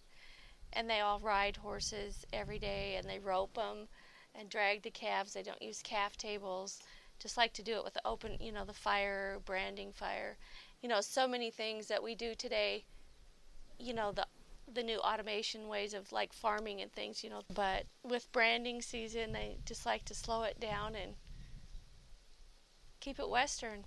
And 0.75 0.89
they 0.89 1.01
all 1.01 1.19
ride 1.19 1.57
horses 1.57 2.27
every 2.35 2.59
day 2.59 2.97
and 2.99 3.09
they 3.09 3.19
rope 3.19 3.55
them 3.55 3.89
and 4.35 4.51
drag 4.51 4.83
the 4.83 4.91
calves. 4.91 5.33
They 5.33 5.43
don't 5.43 5.63
use 5.63 5.81
calf 5.83 6.19
tables. 6.19 6.81
Just 7.19 7.39
like 7.39 7.55
to 7.55 7.63
do 7.63 7.77
it 7.77 7.85
with 7.85 7.95
the 7.95 8.07
open, 8.07 8.37
you 8.39 8.53
know, 8.53 8.67
the 8.67 8.75
fire, 8.75 9.39
branding 9.47 9.93
fire. 9.93 10.37
You 10.83 10.91
know, 10.91 11.01
so 11.01 11.27
many 11.27 11.51
things 11.51 11.89
that 11.89 12.03
we 12.03 12.15
do 12.15 12.35
today, 12.35 12.85
you 13.79 13.95
know, 13.95 14.13
the 14.13 14.24
the 14.75 14.83
new 14.83 14.99
automation 14.99 15.69
ways 15.69 15.95
of 15.95 16.13
like 16.13 16.33
farming 16.33 16.81
and 16.81 16.93
things, 16.93 17.23
you 17.23 17.31
know. 17.31 17.43
But 17.53 17.85
with 18.03 18.33
branding 18.33 18.83
season, 18.83 19.33
they 19.33 19.59
just 19.65 19.87
like 19.87 20.05
to 20.07 20.15
slow 20.15 20.43
it 20.43 20.61
down 20.61 20.95
and 20.95 21.15
keep 23.01 23.19
it 23.19 23.29
Western, 23.29 23.85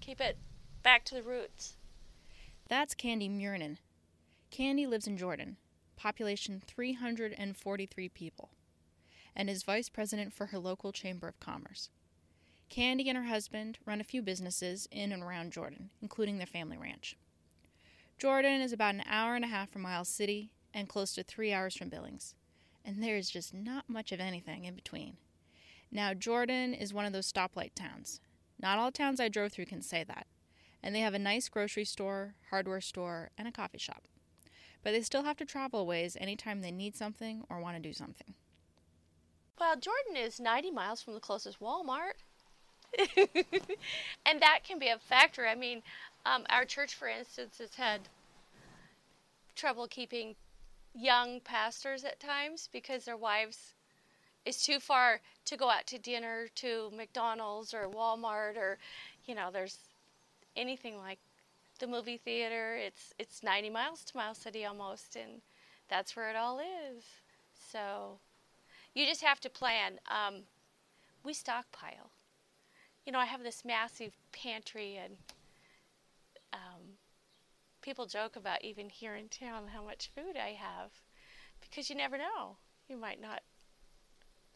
keep 0.00 0.20
it 0.20 0.38
back 0.82 1.04
to 1.06 1.14
the 1.14 1.22
roots. 1.22 1.76
That's 2.68 2.94
Candy 2.94 3.28
Murinen. 3.28 3.78
Candy 4.50 4.86
lives 4.86 5.06
in 5.06 5.16
Jordan, 5.16 5.56
population 5.96 6.62
343 6.66 8.08
people, 8.08 8.50
and 9.34 9.50
is 9.50 9.62
vice 9.62 9.88
president 9.88 10.32
for 10.32 10.46
her 10.46 10.58
local 10.58 10.92
chamber 10.92 11.28
of 11.28 11.40
commerce. 11.40 11.90
Candy 12.68 13.08
and 13.08 13.16
her 13.16 13.24
husband 13.24 13.78
run 13.86 14.00
a 14.00 14.04
few 14.04 14.20
businesses 14.20 14.86
in 14.90 15.12
and 15.12 15.22
around 15.22 15.52
Jordan, 15.52 15.90
including 16.02 16.38
their 16.38 16.46
family 16.46 16.76
ranch. 16.76 17.16
Jordan 18.18 18.60
is 18.60 18.72
about 18.72 18.96
an 18.96 19.04
hour 19.08 19.36
and 19.36 19.44
a 19.44 19.48
half 19.48 19.70
from 19.70 19.82
Miles 19.82 20.08
City 20.08 20.50
and 20.74 20.88
close 20.88 21.14
to 21.14 21.22
three 21.22 21.52
hours 21.52 21.76
from 21.76 21.88
Billings, 21.88 22.34
and 22.84 23.00
there 23.00 23.16
is 23.16 23.30
just 23.30 23.54
not 23.54 23.88
much 23.88 24.10
of 24.10 24.18
anything 24.18 24.64
in 24.64 24.74
between. 24.74 25.18
Now, 25.92 26.14
Jordan 26.14 26.74
is 26.74 26.92
one 26.92 27.04
of 27.04 27.12
those 27.12 27.32
stoplight 27.32 27.76
towns. 27.76 28.20
Not 28.60 28.76
all 28.76 28.90
towns 28.90 29.20
I 29.20 29.28
drove 29.28 29.52
through 29.52 29.66
can 29.66 29.82
say 29.82 30.02
that, 30.02 30.26
and 30.82 30.96
they 30.96 31.00
have 31.00 31.14
a 31.14 31.18
nice 31.18 31.48
grocery 31.48 31.84
store, 31.84 32.34
hardware 32.50 32.80
store, 32.80 33.30
and 33.38 33.46
a 33.46 33.52
coffee 33.52 33.78
shop. 33.78 34.08
But 34.82 34.94
they 34.94 35.02
still 35.02 35.22
have 35.22 35.36
to 35.36 35.44
travel 35.44 35.80
a 35.80 35.84
ways 35.84 36.16
anytime 36.20 36.60
they 36.60 36.72
need 36.72 36.96
something 36.96 37.44
or 37.48 37.60
want 37.60 37.76
to 37.76 37.80
do 37.80 37.92
something. 37.92 38.34
Well, 39.60 39.76
Jordan 39.76 40.16
is 40.16 40.40
90 40.40 40.72
miles 40.72 41.02
from 41.02 41.14
the 41.14 41.20
closest 41.20 41.60
Walmart. 41.60 42.14
and 44.26 44.40
that 44.40 44.60
can 44.64 44.78
be 44.78 44.88
a 44.88 44.98
factor. 44.98 45.46
I 45.46 45.54
mean, 45.54 45.82
um, 46.28 46.44
our 46.50 46.64
church, 46.64 46.94
for 46.94 47.08
instance, 47.08 47.58
has 47.58 47.74
had 47.74 48.00
trouble 49.56 49.86
keeping 49.88 50.34
young 50.94 51.40
pastors 51.40 52.04
at 52.04 52.20
times 52.20 52.68
because 52.72 53.04
their 53.04 53.16
wives 53.16 53.74
it's 54.44 54.64
too 54.64 54.80
far 54.80 55.20
to 55.44 55.56
go 55.56 55.68
out 55.68 55.86
to 55.86 55.98
dinner 55.98 56.46
to 56.54 56.90
McDonald's 56.96 57.74
or 57.74 57.88
Walmart 57.88 58.56
or 58.56 58.78
you 59.26 59.34
know 59.34 59.50
there's 59.52 59.78
anything 60.56 60.96
like 60.98 61.18
the 61.78 61.86
movie 61.86 62.16
theater. 62.16 62.76
It's 62.76 63.14
it's 63.18 63.42
90 63.42 63.70
miles 63.70 64.04
to 64.04 64.16
Mile 64.16 64.34
City 64.34 64.64
almost 64.64 65.16
and 65.16 65.40
that's 65.88 66.16
where 66.16 66.30
it 66.30 66.36
all 66.36 66.58
is. 66.58 67.04
So 67.72 68.18
you 68.94 69.06
just 69.06 69.22
have 69.22 69.40
to 69.40 69.50
plan. 69.50 69.98
Um, 70.08 70.42
we 71.24 71.32
stockpile. 71.32 72.10
You 73.04 73.12
know 73.12 73.18
I 73.18 73.26
have 73.26 73.42
this 73.42 73.64
massive 73.64 74.12
pantry 74.32 74.98
and 75.02 75.16
people 77.82 78.06
joke 78.06 78.36
about 78.36 78.64
even 78.64 78.88
here 78.88 79.14
in 79.14 79.28
town 79.28 79.68
how 79.68 79.82
much 79.82 80.10
food 80.14 80.36
I 80.36 80.50
have 80.50 80.90
because 81.60 81.90
you 81.90 81.96
never 81.96 82.18
know. 82.18 82.56
You 82.88 82.96
might 82.96 83.20
not, 83.20 83.42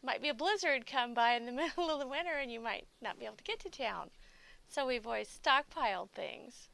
might 0.03 0.21
be 0.21 0.29
a 0.29 0.33
blizzard 0.33 0.85
come 0.85 1.13
by 1.13 1.33
in 1.33 1.45
the 1.45 1.51
middle 1.53 1.89
of 1.89 1.99
the 1.99 2.07
winter 2.07 2.33
and 2.39 2.51
you 2.51 2.59
might 2.59 2.87
not 3.01 3.19
be 3.19 3.25
able 3.25 3.37
to 3.37 3.43
get 3.43 3.59
to 3.61 3.69
town. 3.69 4.09
So 4.67 4.87
we've 4.87 5.05
always 5.05 5.39
stockpiled 5.43 6.11
things. 6.11 6.69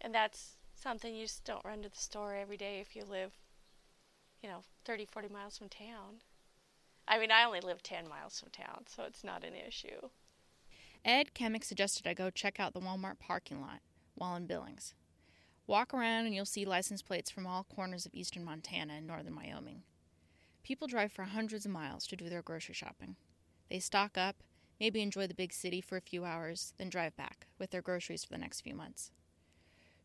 And 0.00 0.14
that's 0.14 0.56
something 0.74 1.14
you 1.14 1.24
just 1.24 1.44
don't 1.44 1.64
run 1.64 1.82
to 1.82 1.88
the 1.88 1.96
store 1.96 2.34
every 2.34 2.56
day 2.56 2.80
if 2.80 2.96
you 2.96 3.04
live, 3.04 3.32
you 4.42 4.48
know, 4.48 4.62
30, 4.84 5.06
40 5.06 5.28
miles 5.28 5.58
from 5.58 5.68
town. 5.68 6.22
I 7.06 7.18
mean, 7.18 7.30
I 7.30 7.44
only 7.44 7.60
live 7.60 7.82
10 7.82 8.08
miles 8.08 8.38
from 8.38 8.50
town, 8.50 8.84
so 8.86 9.02
it's 9.02 9.24
not 9.24 9.44
an 9.44 9.54
issue. 9.54 10.08
Ed 11.04 11.34
Kemmick 11.34 11.64
suggested 11.64 12.06
I 12.06 12.14
go 12.14 12.30
check 12.30 12.60
out 12.60 12.72
the 12.72 12.80
Walmart 12.80 13.18
parking 13.18 13.60
lot 13.60 13.80
while 14.14 14.36
in 14.36 14.46
Billings. 14.46 14.94
Walk 15.66 15.94
around 15.94 16.26
and 16.26 16.34
you'll 16.34 16.44
see 16.44 16.64
license 16.64 17.02
plates 17.02 17.30
from 17.30 17.46
all 17.46 17.64
corners 17.64 18.06
of 18.06 18.14
eastern 18.14 18.44
Montana 18.44 18.94
and 18.94 19.06
northern 19.06 19.36
Wyoming. 19.36 19.82
People 20.62 20.88
drive 20.88 21.12
for 21.12 21.24
hundreds 21.24 21.64
of 21.64 21.72
miles 21.72 22.06
to 22.08 22.16
do 22.16 22.28
their 22.28 22.42
grocery 22.42 22.74
shopping. 22.74 23.16
They 23.70 23.78
stock 23.78 24.18
up, 24.18 24.36
maybe 24.78 25.00
enjoy 25.00 25.26
the 25.26 25.34
big 25.34 25.52
city 25.52 25.80
for 25.80 25.96
a 25.96 26.02
few 26.02 26.24
hours, 26.24 26.74
then 26.78 26.90
drive 26.90 27.16
back 27.16 27.46
with 27.58 27.70
their 27.70 27.82
groceries 27.82 28.24
for 28.24 28.32
the 28.32 28.38
next 28.38 28.62
few 28.62 28.74
months. 28.74 29.12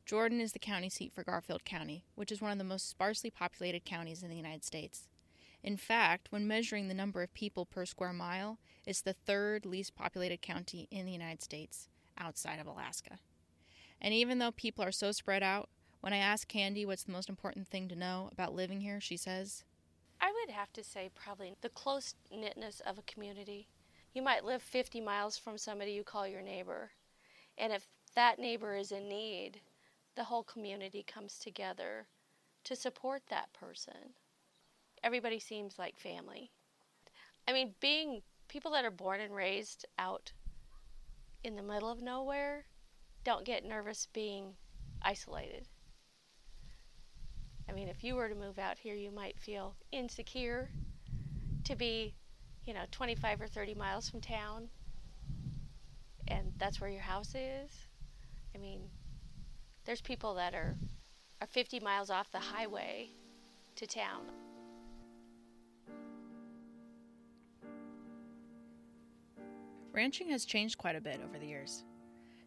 Jordan 0.05 0.39
is 0.39 0.51
the 0.51 0.59
county 0.59 0.89
seat 0.89 1.11
for 1.11 1.23
Garfield 1.23 1.65
County, 1.65 2.03
which 2.13 2.31
is 2.31 2.41
one 2.41 2.51
of 2.51 2.59
the 2.59 2.63
most 2.63 2.87
sparsely 2.87 3.31
populated 3.31 3.85
counties 3.85 4.21
in 4.21 4.29
the 4.29 4.35
United 4.35 4.63
States. 4.63 5.07
In 5.63 5.77
fact, 5.77 6.27
when 6.29 6.47
measuring 6.47 6.87
the 6.87 6.93
number 6.93 7.23
of 7.23 7.33
people 7.33 7.65
per 7.65 7.87
square 7.87 8.13
mile, 8.13 8.59
it's 8.85 9.01
the 9.01 9.13
third 9.13 9.65
least 9.65 9.95
populated 9.95 10.43
county 10.43 10.87
in 10.91 11.07
the 11.07 11.11
United 11.11 11.41
States, 11.41 11.89
outside 12.19 12.59
of 12.59 12.67
Alaska. 12.67 13.17
And 14.05 14.13
even 14.13 14.37
though 14.37 14.51
people 14.51 14.85
are 14.85 14.91
so 14.91 15.11
spread 15.11 15.41
out, 15.41 15.67
when 16.01 16.13
I 16.13 16.17
ask 16.17 16.47
Candy 16.47 16.85
what's 16.85 17.03
the 17.03 17.11
most 17.11 17.27
important 17.27 17.67
thing 17.67 17.89
to 17.89 17.95
know 17.95 18.29
about 18.31 18.53
living 18.53 18.81
here, 18.81 19.01
she 19.01 19.17
says, 19.17 19.63
I 20.21 20.31
would 20.31 20.53
have 20.53 20.71
to 20.73 20.83
say 20.83 21.09
probably 21.15 21.55
the 21.61 21.69
close 21.69 22.13
knitness 22.31 22.81
of 22.85 22.99
a 22.99 23.11
community. 23.11 23.67
You 24.13 24.21
might 24.21 24.45
live 24.45 24.61
50 24.61 25.01
miles 25.01 25.37
from 25.37 25.57
somebody 25.57 25.91
you 25.91 26.03
call 26.03 26.27
your 26.27 26.41
neighbor. 26.41 26.91
And 27.57 27.73
if 27.73 27.87
that 28.13 28.39
neighbor 28.39 28.77
is 28.77 28.91
in 28.91 29.09
need, 29.09 29.59
the 30.15 30.23
whole 30.23 30.43
community 30.43 31.03
comes 31.03 31.39
together 31.39 32.05
to 32.63 32.75
support 32.75 33.23
that 33.29 33.51
person 33.51 34.13
everybody 35.05 35.37
seems 35.37 35.77
like 35.77 35.99
family. 35.99 36.49
I 37.47 37.53
mean, 37.53 37.75
being 37.79 38.23
people 38.47 38.71
that 38.71 38.83
are 38.83 38.91
born 38.91 39.21
and 39.21 39.35
raised 39.35 39.85
out 39.99 40.31
in 41.43 41.55
the 41.55 41.61
middle 41.61 41.91
of 41.91 42.01
nowhere 42.01 42.65
don't 43.25 43.43
get 43.43 43.65
nervous 43.65 44.07
being 44.13 44.53
isolated. 45.01 45.67
I 47.67 47.73
mean, 47.73 47.89
if 47.89 48.03
you 48.03 48.15
were 48.15 48.29
to 48.29 48.35
move 48.35 48.59
out 48.59 48.77
here, 48.77 48.95
you 48.95 49.11
might 49.11 49.39
feel 49.39 49.75
insecure 49.91 50.69
to 51.65 51.75
be, 51.75 52.13
you 52.65 52.73
know, 52.73 52.83
25 52.91 53.41
or 53.41 53.47
30 53.47 53.73
miles 53.73 54.09
from 54.09 54.21
town 54.21 54.69
and 56.27 56.53
that's 56.57 56.79
where 56.79 56.89
your 56.89 57.01
house 57.01 57.33
is. 57.35 57.87
I 58.53 58.57
mean, 58.57 58.81
there's 59.85 60.01
people 60.01 60.35
that 60.35 60.53
are 60.53 60.75
are 61.41 61.47
50 61.47 61.79
miles 61.81 62.09
off 62.09 62.31
the 62.31 62.39
highway 62.39 63.09
to 63.75 63.85
town. 63.85 64.21
Ranching 69.91 70.29
has 70.29 70.45
changed 70.45 70.77
quite 70.77 70.95
a 70.95 71.01
bit 71.01 71.19
over 71.23 71.37
the 71.37 71.47
years. 71.47 71.83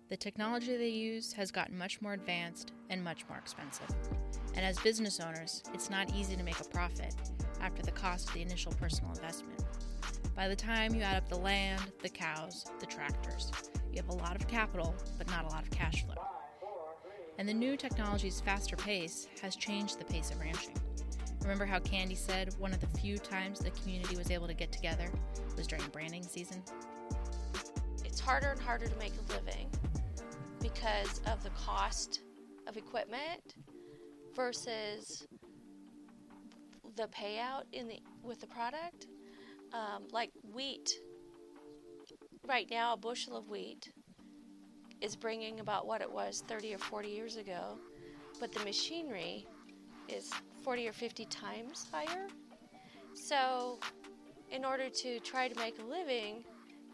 The 0.08 0.16
technology 0.16 0.74
they 0.74 0.88
use 0.88 1.34
has 1.34 1.50
gotten 1.50 1.76
much 1.76 2.00
more 2.00 2.14
advanced 2.14 2.72
and 2.88 3.04
much 3.04 3.28
more 3.28 3.36
expensive. 3.36 3.94
And 4.54 4.64
as 4.64 4.78
business 4.78 5.20
owners, 5.20 5.62
it's 5.74 5.90
not 5.90 6.14
easy 6.14 6.34
to 6.34 6.42
make 6.42 6.58
a 6.60 6.64
profit 6.64 7.14
after 7.60 7.82
the 7.82 7.90
cost 7.90 8.28
of 8.28 8.34
the 8.34 8.40
initial 8.40 8.72
personal 8.72 9.12
investment. 9.12 9.62
By 10.34 10.48
the 10.48 10.56
time 10.56 10.94
you 10.94 11.02
add 11.02 11.18
up 11.18 11.28
the 11.28 11.36
land, 11.36 11.92
the 12.00 12.08
cows, 12.08 12.64
the 12.80 12.86
tractors, 12.86 13.52
you 13.92 14.00
have 14.00 14.08
a 14.08 14.22
lot 14.22 14.34
of 14.34 14.48
capital, 14.48 14.94
but 15.18 15.28
not 15.28 15.44
a 15.44 15.48
lot 15.48 15.64
of 15.64 15.70
cash 15.70 16.06
flow. 16.06 16.24
And 17.36 17.46
the 17.46 17.52
new 17.52 17.76
technology's 17.76 18.40
faster 18.40 18.76
pace 18.76 19.28
has 19.42 19.56
changed 19.56 19.98
the 19.98 20.06
pace 20.06 20.30
of 20.30 20.40
ranching. 20.40 20.76
Remember 21.42 21.66
how 21.66 21.80
Candy 21.80 22.14
said 22.14 22.54
one 22.58 22.72
of 22.72 22.80
the 22.80 22.98
few 22.98 23.18
times 23.18 23.58
the 23.58 23.70
community 23.72 24.16
was 24.16 24.30
able 24.30 24.46
to 24.46 24.54
get 24.54 24.72
together 24.72 25.10
was 25.54 25.66
during 25.66 25.84
branding 25.88 26.22
season? 26.22 26.62
It's 28.06 28.20
harder 28.20 28.48
and 28.48 28.60
harder 28.60 28.88
to 28.88 28.96
make 28.96 29.12
a 29.12 29.32
living 29.34 29.68
because 30.74 31.20
of 31.26 31.42
the 31.42 31.50
cost 31.50 32.20
of 32.66 32.76
equipment 32.76 33.54
versus 34.34 35.26
the 36.96 37.08
payout 37.08 37.62
in 37.72 37.88
the 37.88 38.00
with 38.22 38.40
the 38.40 38.46
product. 38.46 39.06
Um, 39.72 40.04
like 40.12 40.30
wheat, 40.52 40.90
right 42.46 42.66
now 42.70 42.94
a 42.94 42.96
bushel 42.96 43.36
of 43.36 43.48
wheat 43.48 43.92
is 45.00 45.14
bringing 45.14 45.60
about 45.60 45.86
what 45.86 46.00
it 46.00 46.10
was 46.10 46.42
30 46.48 46.74
or 46.74 46.78
40 46.78 47.08
years 47.08 47.36
ago, 47.36 47.78
but 48.40 48.52
the 48.52 48.64
machinery 48.64 49.46
is 50.08 50.30
40 50.64 50.88
or 50.88 50.92
50 50.92 51.24
times 51.26 51.86
higher. 51.92 52.26
So, 53.14 53.78
in 54.50 54.64
order 54.64 54.88
to 54.88 55.20
try 55.20 55.48
to 55.48 55.54
make 55.58 55.78
a 55.78 55.84
living, 55.84 56.44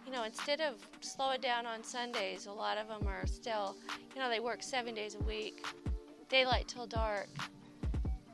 you 0.07 0.13
know, 0.13 0.25
instead 0.25 0.61
of 0.61 0.75
slow 1.01 1.31
it 1.31 1.43
down 1.43 1.67
on 1.67 1.83
Sundays, 1.83 2.47
a 2.47 2.53
lot 2.53 2.79
of 2.79 2.89
them 2.89 3.07
are 3.07 3.27
still, 3.27 3.77
you 4.15 4.21
know, 4.21 4.29
they 4.29 4.41
work 4.41 4.63
seven 4.63 4.95
days 4.95 5.15
a 5.15 5.25
week, 5.25 5.65
daylight 6.29 6.69
till 6.69 6.87
dark, 6.87 7.29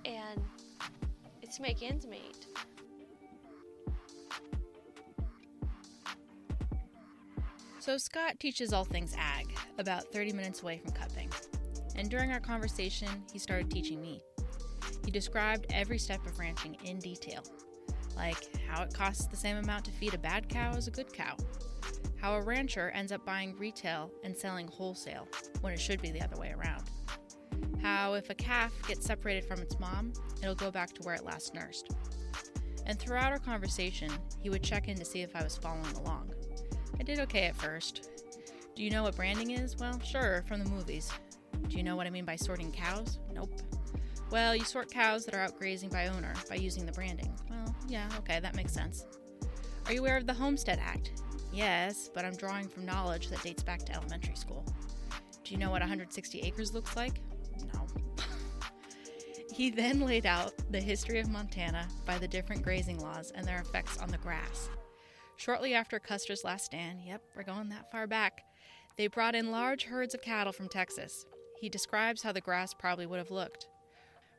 and 0.04 0.42
it's 1.42 1.60
make 1.60 1.82
ends 1.82 2.06
meet. 2.06 2.46
So, 7.78 7.96
Scott 7.96 8.38
teaches 8.38 8.72
all 8.72 8.84
things 8.84 9.14
ag, 9.18 9.46
about 9.78 10.04
30 10.12 10.32
minutes 10.32 10.62
away 10.62 10.80
from 10.84 10.92
Cutbank. 10.92 11.32
And 11.96 12.10
during 12.10 12.30
our 12.30 12.40
conversation, 12.40 13.08
he 13.32 13.38
started 13.38 13.70
teaching 13.70 14.00
me. 14.00 14.20
He 15.04 15.10
described 15.10 15.66
every 15.70 15.98
step 15.98 16.24
of 16.26 16.38
ranching 16.38 16.76
in 16.84 16.98
detail, 16.98 17.42
like 18.17 18.49
how 18.67 18.83
it 18.83 18.93
costs 18.93 19.26
the 19.26 19.37
same 19.37 19.57
amount 19.57 19.85
to 19.87 19.90
feed 19.90 20.14
a 20.14 20.19
bad 20.19 20.49
cow 20.49 20.73
as 20.76 20.88
a 20.88 20.90
good 20.90 21.12
cow, 21.12 21.37
how 22.21 22.35
a 22.35 22.43
rancher 22.43 22.90
ends 22.90 23.12
up 23.12 23.25
buying 23.25 23.57
retail 23.57 24.11
and 24.25 24.37
selling 24.37 24.69
wholesale 24.69 25.26
when 25.61 25.73
it 25.73 25.81
should 25.81 26.02
be 26.02 26.11
the 26.11 26.23
other 26.23 26.38
way 26.38 26.55
around, 26.57 26.85
how 27.83 28.14
if 28.14 28.31
a 28.31 28.35
calf 28.35 28.73
gets 28.87 29.07
separated 29.07 29.45
from 29.45 29.61
its 29.61 29.79
mom, 29.79 30.12
it'll 30.43 30.55
go 30.55 30.71
back 30.71 30.93
to 30.93 31.02
where 31.02 31.14
it 31.14 31.25
last 31.25 31.55
nursed. 31.55 31.95
And 32.87 32.99
throughout 32.99 33.33
our 33.33 33.38
conversation, 33.38 34.11
he 34.43 34.50
would 34.50 34.62
check 34.62 34.88
in 34.88 34.97
to 34.99 35.05
see 35.05 35.23
if 35.23 35.35
I 35.37 35.43
was 35.43 35.57
following 35.57 35.95
along. 35.97 36.33
I 36.99 37.02
did 37.02 37.21
okay 37.21 37.45
at 37.45 37.57
first. 37.57 38.09
Do 38.75 38.83
you 38.83 38.90
know 38.90 39.02
what 39.05 39.17
branding 39.17 39.52
is? 39.52 39.76
Well, 39.76 39.99
sure, 40.00 40.45
from 40.47 40.62
the 40.64 40.71
movies. 40.71 41.11
Do 41.69 41.76
you 41.76 41.83
know 41.83 41.97
what 41.97 42.07
I 42.07 42.11
mean 42.11 42.25
by 42.25 42.37
sorting 42.37 42.73
cows? 42.73 43.19
Nope. 43.33 43.52
Well, 44.31 44.55
you 44.55 44.64
sort 44.64 44.90
cows 44.90 45.25
that 45.25 45.35
are 45.35 45.40
out 45.40 45.59
grazing 45.59 45.90
by 45.90 46.09
owner 46.09 46.35
by 46.49 46.57
using 46.57 46.87
the 46.87 46.93
branding. 46.93 47.33
Yeah, 47.90 48.09
okay, 48.18 48.38
that 48.38 48.54
makes 48.54 48.73
sense. 48.73 49.04
Are 49.87 49.92
you 49.92 49.99
aware 49.99 50.16
of 50.16 50.25
the 50.25 50.32
Homestead 50.32 50.78
Act? 50.80 51.11
Yes, 51.52 52.09
but 52.14 52.25
I'm 52.25 52.37
drawing 52.37 52.68
from 52.68 52.87
knowledge 52.87 53.28
that 53.30 53.42
dates 53.42 53.64
back 53.64 53.80
to 53.87 53.92
elementary 53.92 54.37
school. 54.37 54.64
Do 55.42 55.52
you 55.52 55.59
know 55.59 55.73
what 55.73 55.80
160 55.80 56.40
acres 56.42 56.73
looks 56.73 56.94
like? 56.94 57.20
No. 57.75 57.88
he 59.52 59.70
then 59.70 60.02
laid 60.02 60.25
out 60.25 60.52
the 60.70 60.80
history 60.80 61.18
of 61.18 61.29
Montana 61.29 61.88
by 62.07 62.16
the 62.16 62.29
different 62.29 62.62
grazing 62.62 63.00
laws 63.00 63.33
and 63.35 63.44
their 63.44 63.59
effects 63.59 63.98
on 63.98 64.09
the 64.09 64.18
grass. 64.18 64.70
Shortly 65.35 65.74
after 65.74 65.98
Custer's 65.98 66.44
last 66.44 66.66
stand, 66.66 67.00
yep, 67.05 67.22
we're 67.35 67.42
going 67.42 67.70
that 67.70 67.90
far 67.90 68.07
back, 68.07 68.42
they 68.96 69.09
brought 69.09 69.35
in 69.35 69.50
large 69.50 69.83
herds 69.83 70.14
of 70.14 70.22
cattle 70.22 70.53
from 70.53 70.68
Texas. 70.68 71.26
He 71.61 71.68
describes 71.68 72.22
how 72.22 72.31
the 72.31 72.40
grass 72.40 72.72
probably 72.72 73.07
would 73.07 73.18
have 73.18 73.33
looked. 73.33 73.66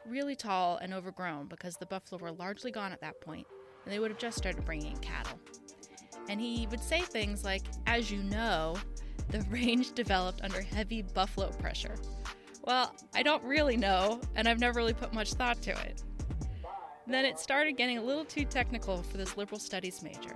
Really 0.08 0.36
tall 0.36 0.78
and 0.78 0.94
overgrown 0.94 1.48
because 1.48 1.76
the 1.76 1.86
buffalo 1.86 2.22
were 2.22 2.32
largely 2.32 2.72
gone 2.72 2.92
at 2.92 3.02
that 3.02 3.22
point, 3.22 3.46
and 3.84 3.94
they 3.94 4.00
would 4.00 4.10
have 4.10 4.20
just 4.20 4.38
started 4.38 4.66
bringing 4.66 4.94
in 4.94 4.98
cattle. 4.98 5.40
And 6.28 6.42
he 6.42 6.68
would 6.72 6.82
say 6.82 7.02
things 7.02 7.44
like, 7.44 7.64
As 7.86 8.12
you 8.12 8.24
know, 8.24 8.76
the 9.30 9.42
range 9.50 9.94
developed 9.94 10.42
under 10.44 10.62
heavy 10.62 11.02
buffalo 11.02 11.50
pressure. 11.52 11.96
Well, 12.64 12.96
I 13.16 13.24
don't 13.24 13.44
really 13.44 13.78
know, 13.78 14.22
and 14.36 14.48
I've 14.48 14.60
never 14.60 14.78
really 14.78 14.94
put 14.94 15.14
much 15.14 15.34
thought 15.34 15.62
to 15.64 15.72
it. 15.72 16.04
Then 17.08 17.26
it 17.26 17.40
started 17.40 17.78
getting 17.78 17.98
a 17.98 18.04
little 18.04 18.26
too 18.26 18.46
technical 18.46 19.04
for 19.04 19.18
this 19.18 19.36
liberal 19.36 19.60
studies 19.60 20.02
major. 20.04 20.36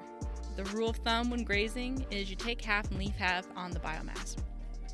The 0.55 0.63
rule 0.65 0.89
of 0.89 0.97
thumb 0.97 1.29
when 1.29 1.43
grazing 1.43 2.05
is 2.11 2.29
you 2.29 2.35
take 2.35 2.61
half 2.61 2.89
and 2.89 2.99
leave 2.99 3.15
half 3.15 3.45
on 3.55 3.71
the 3.71 3.79
biomass. 3.79 4.37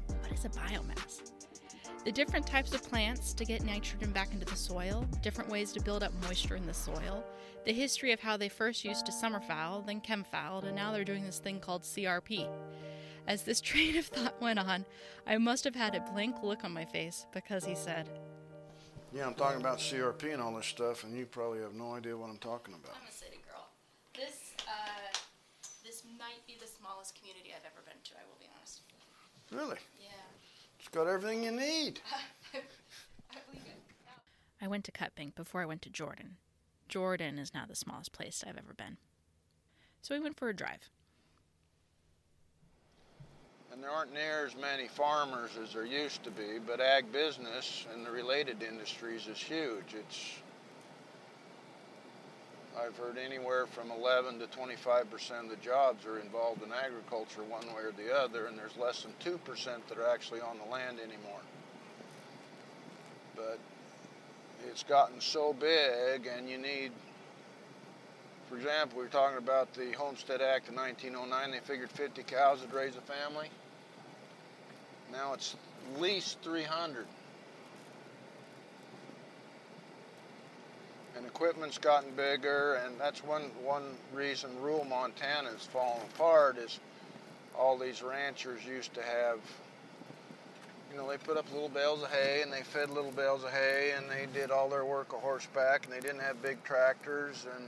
What 0.07 0.31
is 0.31 0.45
a 0.45 0.49
biomass? 0.49 1.30
The 2.03 2.11
different 2.11 2.47
types 2.47 2.73
of 2.73 2.81
plants 2.81 3.31
to 3.35 3.45
get 3.45 3.63
nitrogen 3.63 4.11
back 4.11 4.33
into 4.33 4.45
the 4.45 4.55
soil, 4.55 5.07
different 5.21 5.51
ways 5.51 5.71
to 5.73 5.79
build 5.79 6.01
up 6.01 6.11
moisture 6.23 6.55
in 6.55 6.65
the 6.65 6.73
soil, 6.73 7.23
the 7.63 7.73
history 7.73 8.11
of 8.11 8.19
how 8.19 8.37
they 8.37 8.49
first 8.49 8.83
used 8.83 9.05
to 9.05 9.11
summer 9.11 9.39
fallow, 9.39 9.83
then 9.85 10.01
chem 10.01 10.23
fallow, 10.23 10.61
and 10.65 10.75
now 10.75 10.91
they're 10.91 11.03
doing 11.03 11.23
this 11.23 11.37
thing 11.37 11.59
called 11.59 11.83
CRP. 11.83 12.49
As 13.27 13.43
this 13.43 13.61
train 13.69 13.97
of 13.97 14.07
thought 14.07 14.41
went 14.41 14.57
on, 14.57 14.83
I 15.27 15.37
must 15.37 15.63
have 15.63 15.75
had 15.75 15.93
a 15.93 16.01
blank 16.01 16.37
look 16.41 16.63
on 16.63 16.71
my 16.71 16.85
face 16.85 17.27
because 17.33 17.65
he 17.65 17.75
said, 17.75 18.09
Yeah, 19.13 19.27
I'm 19.27 19.35
talking 19.35 19.61
about 19.61 19.77
CRP 19.77 20.33
and 20.33 20.41
all 20.41 20.55
this 20.55 20.65
stuff, 20.65 21.03
and 21.03 21.15
you 21.15 21.27
probably 21.27 21.59
have 21.59 21.75
no 21.75 21.93
idea 21.93 22.17
what 22.17 22.31
I'm 22.31 22.39
talking 22.39 22.73
about. 22.73 22.95
I'm 22.99 23.07
a 23.07 23.11
city 23.11 23.37
girl. 23.47 23.67
This, 24.15 24.55
uh, 24.67 25.15
this 25.85 26.01
might 26.17 26.41
be 26.47 26.57
the 26.59 26.67
smallest 26.67 27.13
community 27.19 27.51
I've 27.55 27.65
ever 27.65 27.85
been 27.85 28.01
to, 28.05 28.11
I 28.15 28.25
will 28.27 28.39
be 28.39 28.49
honest. 28.57 28.81
Really? 29.51 29.77
Yeah. 30.93 31.01
It's 31.01 31.08
got 31.08 31.08
everything 31.08 31.43
you 31.43 31.51
need. 31.51 31.99
I. 32.54 32.60
I 34.63 34.67
went 34.67 34.84
to 34.86 34.91
Cutbank 34.91 35.36
before 35.36 35.62
I 35.62 35.65
went 35.65 35.82
to 35.84 35.89
Jordan. 35.89 36.38
Jordan 36.88 37.39
is 37.39 37.54
now 37.54 37.63
the 37.67 37.75
smallest 37.75 38.12
place 38.12 38.43
I've 38.45 38.58
ever 38.58 38.73
been. 38.75 38.97
So 40.01 40.13
we 40.13 40.21
went 40.21 40.38
for 40.38 40.49
a 40.49 40.56
drive. 40.56 40.89
And 43.71 43.82
there 43.82 43.89
aren't 43.89 44.13
near 44.13 44.45
as 44.45 44.56
many 44.56 44.88
farmers 44.88 45.51
as 45.62 45.73
there 45.73 45.86
used 45.86 46.23
to 46.25 46.32
be, 46.32 46.60
but 46.65 46.82
ag 46.82 47.12
business 47.12 47.88
and 47.93 48.06
the 48.06 48.12
related 48.12 48.62
industries 48.62 49.27
is 49.27 49.38
huge. 49.38 49.95
It's 49.95 50.40
I've 52.81 52.97
heard 52.97 53.17
anywhere 53.17 53.67
from 53.67 53.91
11 53.91 54.39
to 54.39 54.47
25 54.47 55.11
percent 55.11 55.43
of 55.45 55.49
the 55.49 55.55
jobs 55.57 56.05
are 56.05 56.19
involved 56.19 56.63
in 56.63 56.71
agriculture 56.71 57.43
one 57.43 57.67
way 57.67 57.83
or 57.83 57.91
the 57.91 58.15
other, 58.15 58.45
and 58.47 58.57
there's 58.57 58.75
less 58.77 59.03
than 59.03 59.13
2 59.19 59.37
percent 59.39 59.87
that 59.89 59.97
are 59.97 60.07
actually 60.07 60.41
on 60.41 60.57
the 60.57 60.71
land 60.71 60.99
anymore. 60.99 61.41
But 63.35 63.59
it's 64.67 64.83
gotten 64.83 65.21
so 65.21 65.53
big, 65.53 66.27
and 66.27 66.49
you 66.49 66.57
need, 66.57 66.91
for 68.49 68.57
example, 68.57 68.97
we 68.97 69.03
were 69.03 69.09
talking 69.09 69.37
about 69.37 69.73
the 69.73 69.91
Homestead 69.91 70.41
Act 70.41 70.69
of 70.69 70.75
1909. 70.75 71.51
They 71.51 71.59
figured 71.59 71.91
50 71.91 72.23
cows 72.23 72.61
would 72.61 72.73
raise 72.73 72.95
a 72.95 73.01
family. 73.01 73.49
Now 75.11 75.33
it's 75.33 75.55
at 75.93 76.01
least 76.01 76.39
300. 76.41 77.05
And 81.21 81.29
equipment's 81.29 81.77
gotten 81.77 82.10
bigger, 82.15 82.81
and 82.84 82.99
that's 82.99 83.23
one 83.23 83.43
one 83.63 83.84
reason 84.13 84.49
rural 84.60 84.84
Montana 84.86 85.49
is 85.49 85.63
falling 85.63 86.01
apart. 86.15 86.57
Is 86.57 86.79
all 87.57 87.77
these 87.77 88.01
ranchers 88.01 88.65
used 88.65 88.93
to 88.95 89.03
have, 89.03 89.39
you 90.91 90.97
know, 90.97 91.07
they 91.07 91.17
put 91.17 91.38
up 91.38 91.45
little 91.53 91.69
bales 91.69 92.01
of 92.01 92.10
hay 92.10 92.41
and 92.41 92.51
they 92.51 92.63
fed 92.63 92.89
little 92.89 93.12
bales 93.12 93.43
of 93.43 93.51
hay, 93.51 93.93
and 93.95 94.10
they 94.10 94.27
did 94.34 94.49
all 94.49 94.67
their 94.67 94.86
work 94.86 95.13
a 95.13 95.17
horseback, 95.17 95.86
and 95.86 95.93
they 95.93 95.99
didn't 95.99 96.21
have 96.21 96.41
big 96.41 96.63
tractors, 96.63 97.45
and 97.55 97.65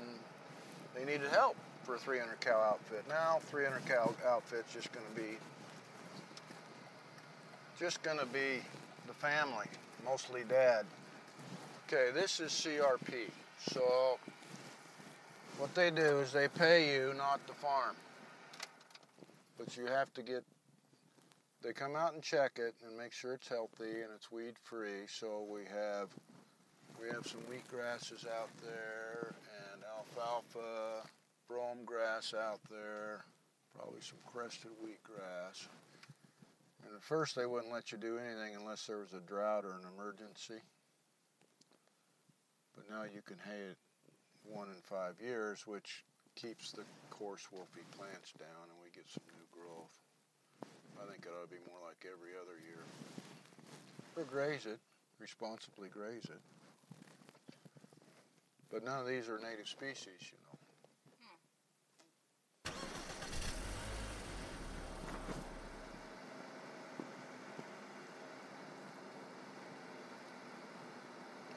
they 0.96 1.06
needed 1.06 1.30
help 1.30 1.56
for 1.84 1.96
a 1.96 2.00
300 2.00 2.40
cow 2.40 2.60
outfit. 2.60 3.04
Now 3.08 3.40
300 3.50 3.86
cow 3.86 4.16
outfit's 4.28 4.74
just 4.74 4.92
going 4.92 5.06
to 5.14 5.22
be 5.22 5.38
just 7.80 8.02
going 8.02 8.20
to 8.20 8.26
be 8.28 8.62
the 9.08 9.14
family, 9.14 9.66
mostly 10.06 10.44
dad. 10.48 10.86
Okay, 11.88 12.12
this 12.14 12.40
is 12.40 12.52
CRP. 12.52 13.30
So 13.72 14.20
what 15.58 15.74
they 15.76 15.92
do 15.92 16.20
is 16.20 16.32
they 16.32 16.48
pay 16.48 16.94
you 16.94 17.14
not 17.16 17.46
to 17.48 17.54
farm. 17.54 17.96
But 19.58 19.78
you 19.78 19.86
have 19.86 20.14
to 20.14 20.24
get 20.24 20.44
they 21.64 21.72
come 21.72 21.96
out 21.96 22.14
and 22.14 22.22
check 22.22 22.58
it 22.58 22.76
and 22.86 22.98
make 22.98 23.14
sure 23.14 23.34
it's 23.34 23.48
healthy 23.48 24.02
and 24.02 24.12
it's 24.14 24.30
weed 24.32 24.56
free. 24.64 25.08
So 25.08 25.46
we 25.50 25.62
have 25.62 26.10
we 27.00 27.08
have 27.08 27.26
some 27.26 27.42
wheat 27.50 27.68
grasses 27.70 28.26
out 28.26 28.50
there 28.62 29.34
and 29.72 29.84
alfalfa, 29.98 31.08
brome 31.48 31.86
grass 31.86 32.34
out 32.34 32.60
there, 32.70 33.24
Probably 33.76 34.02
some 34.02 34.20
crested 34.26 34.72
wheat 34.84 35.02
grass. 35.04 35.68
And 36.86 36.96
at 36.96 37.04
first 37.04 37.36
they 37.36 37.46
wouldn't 37.46 37.74
let 37.74 37.92
you 37.92 37.98
do 37.98 38.20
anything 38.20 38.56
unless 38.56 38.86
there 38.86 39.00
was 39.00 39.14
a 39.14 39.20
drought 39.20 39.66
or 39.66 39.72
an 39.72 39.86
emergency. 39.96 40.62
But 42.76 42.90
now 42.90 43.04
you 43.04 43.22
can 43.22 43.38
hay 43.46 43.72
it 43.72 43.78
one 44.44 44.68
in 44.68 44.82
five 44.84 45.16
years, 45.22 45.66
which 45.66 46.04
keeps 46.36 46.72
the 46.72 46.84
coarse 47.10 47.48
wolfy 47.54 47.86
plants 47.96 48.34
down 48.38 48.68
and 48.70 48.78
we 48.82 48.90
get 48.94 49.06
some 49.08 49.24
new 49.34 49.48
growth. 49.52 50.00
I 51.02 51.06
think 51.12 51.26
it 51.26 51.30
ought 51.30 51.46
to 51.46 51.52
be 51.52 51.62
more 51.70 51.80
like 51.86 52.06
every 52.06 52.34
other 52.40 52.58
year. 52.66 52.84
Or 54.16 54.24
graze 54.24 54.66
it, 54.66 54.80
responsibly 55.20 55.90
graze 55.90 56.26
it. 56.26 56.42
But 58.72 58.84
none 58.84 59.00
of 59.00 59.08
these 59.08 59.30
are 59.30 59.38
native 59.40 59.68
species, 59.68 60.32
you 60.32 60.38
know. 60.42 60.54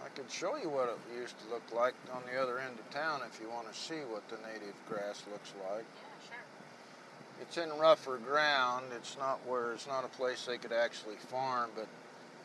I 0.05 0.09
could 0.27 0.35
show 0.35 0.57
you 0.57 0.69
what 0.69 0.89
it 0.89 0.99
used 1.17 1.39
to 1.39 1.49
look 1.51 1.63
like 1.73 1.95
on 2.13 2.21
the 2.33 2.41
other 2.41 2.59
end 2.59 2.77
of 2.79 2.91
town 2.91 3.21
if 3.31 3.41
you 3.41 3.49
want 3.49 3.73
to 3.73 3.79
see 3.79 4.01
what 4.11 4.29
the 4.29 4.37
native 4.53 4.75
grass 4.89 5.23
looks 5.31 5.53
like. 5.71 5.85
Yeah, 5.85 6.27
sure. 6.27 7.41
It's 7.41 7.57
in 7.59 7.79
rougher 7.79 8.19
ground. 8.19 8.87
It's 8.97 9.17
not 9.19 9.39
where 9.47 9.73
it's 9.73 9.87
not 9.87 10.05
a 10.05 10.09
place 10.09 10.45
they 10.45 10.59
could 10.59 10.73
actually 10.73 11.15
farm, 11.15 11.71
but 11.77 11.87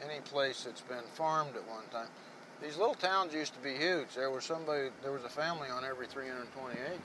any 0.04 0.20
place 0.22 0.64
that's 0.64 0.82
been 0.82 1.04
farmed 1.16 1.56
at 1.56 1.68
one 1.68 1.84
time. 1.92 2.10
These 2.62 2.78
little 2.78 2.94
towns 2.94 3.34
used 3.34 3.56
to 3.56 3.60
be 3.62 3.74
huge. 3.74 4.14
There 4.16 4.30
was 4.30 4.44
somebody, 4.44 4.90
there 5.02 5.12
was 5.12 5.24
a 5.24 5.30
family 5.30 5.70
on 5.70 5.84
every 5.84 6.06
320 6.06 6.74
acres. 6.74 7.00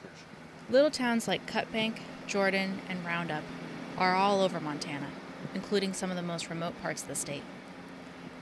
Little 0.69 0.91
towns 0.91 1.27
like 1.27 1.51
Cutbank, 1.51 2.01
Jordan, 2.27 2.81
and 2.91 3.03
Roundup 3.03 3.45
are 3.97 4.15
all 4.15 4.43
over 4.43 4.61
Montana, 4.61 5.09
including 5.55 5.95
some 5.95 6.11
of 6.11 6.17
the 6.17 6.23
most 6.23 6.51
remote 6.51 6.75
parts 6.83 7.01
of 7.01 7.09
the 7.09 7.15
state. 7.15 7.45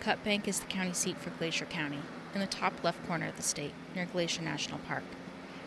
Cutbank 0.01 0.49
is 0.49 0.59
the 0.59 0.67
county 0.67 0.93
seat 0.93 1.19
for 1.19 1.31
Glacier 1.31 1.67
County, 1.67 2.01
in 2.35 2.41
the 2.41 2.47
top 2.47 2.73
left 2.83 3.07
corner 3.07 3.29
of 3.29 3.37
the 3.37 3.43
state, 3.43 3.73
near 3.95 4.07
Glacier 4.07 4.43
National 4.43 4.81
Park, 4.81 5.05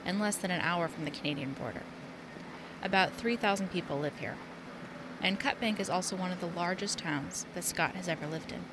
and 0.06 0.20
less 0.20 0.36
than 0.36 0.52
an 0.52 0.62
hour 0.62 0.88
from 0.88 1.06
the 1.06 1.12
Canadian 1.12 1.54
border. 1.54 1.84
About 2.84 3.14
3,000 3.14 3.72
people 3.72 3.98
live 3.98 4.18
here. 4.20 4.36
And 5.22 5.40
Cutbank 5.40 5.80
is 5.80 5.90
also 5.90 6.16
one 6.16 6.32
of 6.32 6.42
the 6.42 6.48
largest 6.48 7.00
towns 7.00 7.46
that 7.56 7.64
Scott 7.64 7.96
has 7.96 8.08
ever 8.08 8.28
lived 8.28 8.52
in. 8.52 8.66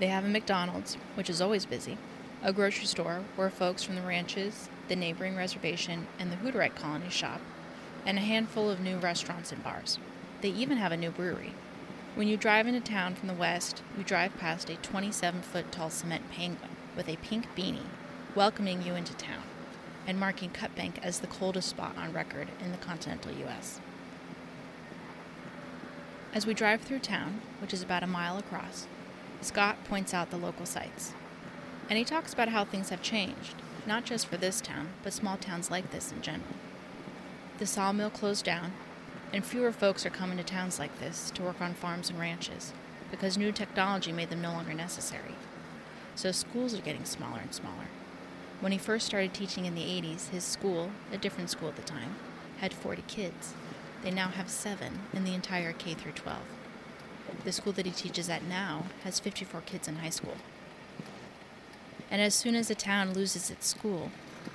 They 0.00 0.08
have 0.08 0.24
a 0.24 0.28
McDonald's, 0.28 0.96
which 1.14 1.30
is 1.30 1.40
always 1.40 1.66
busy, 1.66 1.98
a 2.42 2.52
grocery 2.52 2.86
store 2.86 3.22
where 3.36 3.50
folks 3.50 3.82
from 3.82 3.94
the 3.94 4.02
ranches, 4.02 4.68
the 4.88 4.96
neighboring 4.96 5.36
reservation, 5.36 6.06
and 6.18 6.32
the 6.32 6.36
Hutterite 6.36 6.74
colony 6.74 7.10
shop, 7.10 7.40
and 8.06 8.16
a 8.16 8.22
handful 8.22 8.70
of 8.70 8.80
new 8.80 8.96
restaurants 8.96 9.52
and 9.52 9.62
bars. 9.62 9.98
They 10.40 10.50
even 10.50 10.78
have 10.78 10.92
a 10.92 10.96
new 10.96 11.10
brewery. 11.10 11.52
When 12.14 12.26
you 12.26 12.36
drive 12.36 12.66
into 12.66 12.80
town 12.80 13.14
from 13.14 13.28
the 13.28 13.34
west, 13.34 13.82
you 13.96 14.02
drive 14.02 14.36
past 14.38 14.70
a 14.70 14.76
27 14.76 15.42
foot 15.42 15.70
tall 15.70 15.90
cement 15.90 16.30
penguin 16.30 16.77
with 16.98 17.08
a 17.08 17.16
pink 17.18 17.46
beanie 17.56 17.86
welcoming 18.34 18.82
you 18.82 18.96
into 18.96 19.14
town 19.14 19.44
and 20.04 20.18
marking 20.18 20.50
Cutbank 20.50 20.98
as 21.00 21.20
the 21.20 21.28
coldest 21.28 21.68
spot 21.68 21.96
on 21.96 22.12
record 22.12 22.48
in 22.60 22.72
the 22.72 22.76
continental 22.78 23.30
U.S. 23.30 23.78
As 26.34 26.44
we 26.44 26.54
drive 26.54 26.80
through 26.80 26.98
town, 26.98 27.40
which 27.60 27.72
is 27.72 27.84
about 27.84 28.02
a 28.02 28.08
mile 28.08 28.36
across, 28.36 28.88
Scott 29.40 29.84
points 29.84 30.12
out 30.12 30.30
the 30.30 30.36
local 30.36 30.66
sites. 30.66 31.12
And 31.88 31.96
he 31.96 32.04
talks 32.04 32.34
about 32.34 32.48
how 32.48 32.64
things 32.64 32.90
have 32.90 33.00
changed, 33.00 33.54
not 33.86 34.04
just 34.04 34.26
for 34.26 34.36
this 34.36 34.60
town, 34.60 34.88
but 35.04 35.12
small 35.12 35.36
towns 35.36 35.70
like 35.70 35.92
this 35.92 36.10
in 36.10 36.20
general. 36.20 36.56
The 37.58 37.66
sawmill 37.66 38.10
closed 38.10 38.44
down, 38.44 38.72
and 39.32 39.44
fewer 39.44 39.70
folks 39.70 40.04
are 40.04 40.10
coming 40.10 40.36
to 40.38 40.44
towns 40.44 40.80
like 40.80 40.98
this 40.98 41.30
to 41.36 41.42
work 41.42 41.60
on 41.60 41.74
farms 41.74 42.10
and 42.10 42.18
ranches 42.18 42.72
because 43.10 43.38
new 43.38 43.52
technology 43.52 44.10
made 44.10 44.30
them 44.30 44.42
no 44.42 44.50
longer 44.50 44.74
necessary. 44.74 45.36
So 46.18 46.32
schools 46.32 46.74
are 46.74 46.82
getting 46.82 47.04
smaller 47.04 47.38
and 47.38 47.54
smaller. 47.54 47.86
When 48.58 48.72
he 48.72 48.78
first 48.78 49.06
started 49.06 49.32
teaching 49.32 49.66
in 49.66 49.76
the 49.76 49.82
80s, 49.82 50.30
his 50.30 50.42
school, 50.42 50.90
a 51.12 51.16
different 51.16 51.48
school 51.48 51.68
at 51.68 51.76
the 51.76 51.82
time, 51.82 52.16
had 52.58 52.74
40 52.74 53.04
kids. 53.06 53.54
They 54.02 54.10
now 54.10 54.26
have 54.26 54.50
seven 54.50 54.98
in 55.12 55.22
the 55.22 55.32
entire 55.32 55.72
K 55.72 55.94
through 55.94 56.12
12. 56.12 56.38
The 57.44 57.52
school 57.52 57.72
that 57.74 57.86
he 57.86 57.92
teaches 57.92 58.28
at 58.28 58.42
now 58.42 58.86
has 59.04 59.20
54 59.20 59.60
kids 59.60 59.86
in 59.86 59.94
high 59.94 60.10
school. 60.10 60.34
And 62.10 62.20
as 62.20 62.34
soon 62.34 62.56
as 62.56 62.68
a 62.68 62.74
town 62.74 63.14
loses 63.14 63.48
its 63.48 63.68
school, 63.68 64.10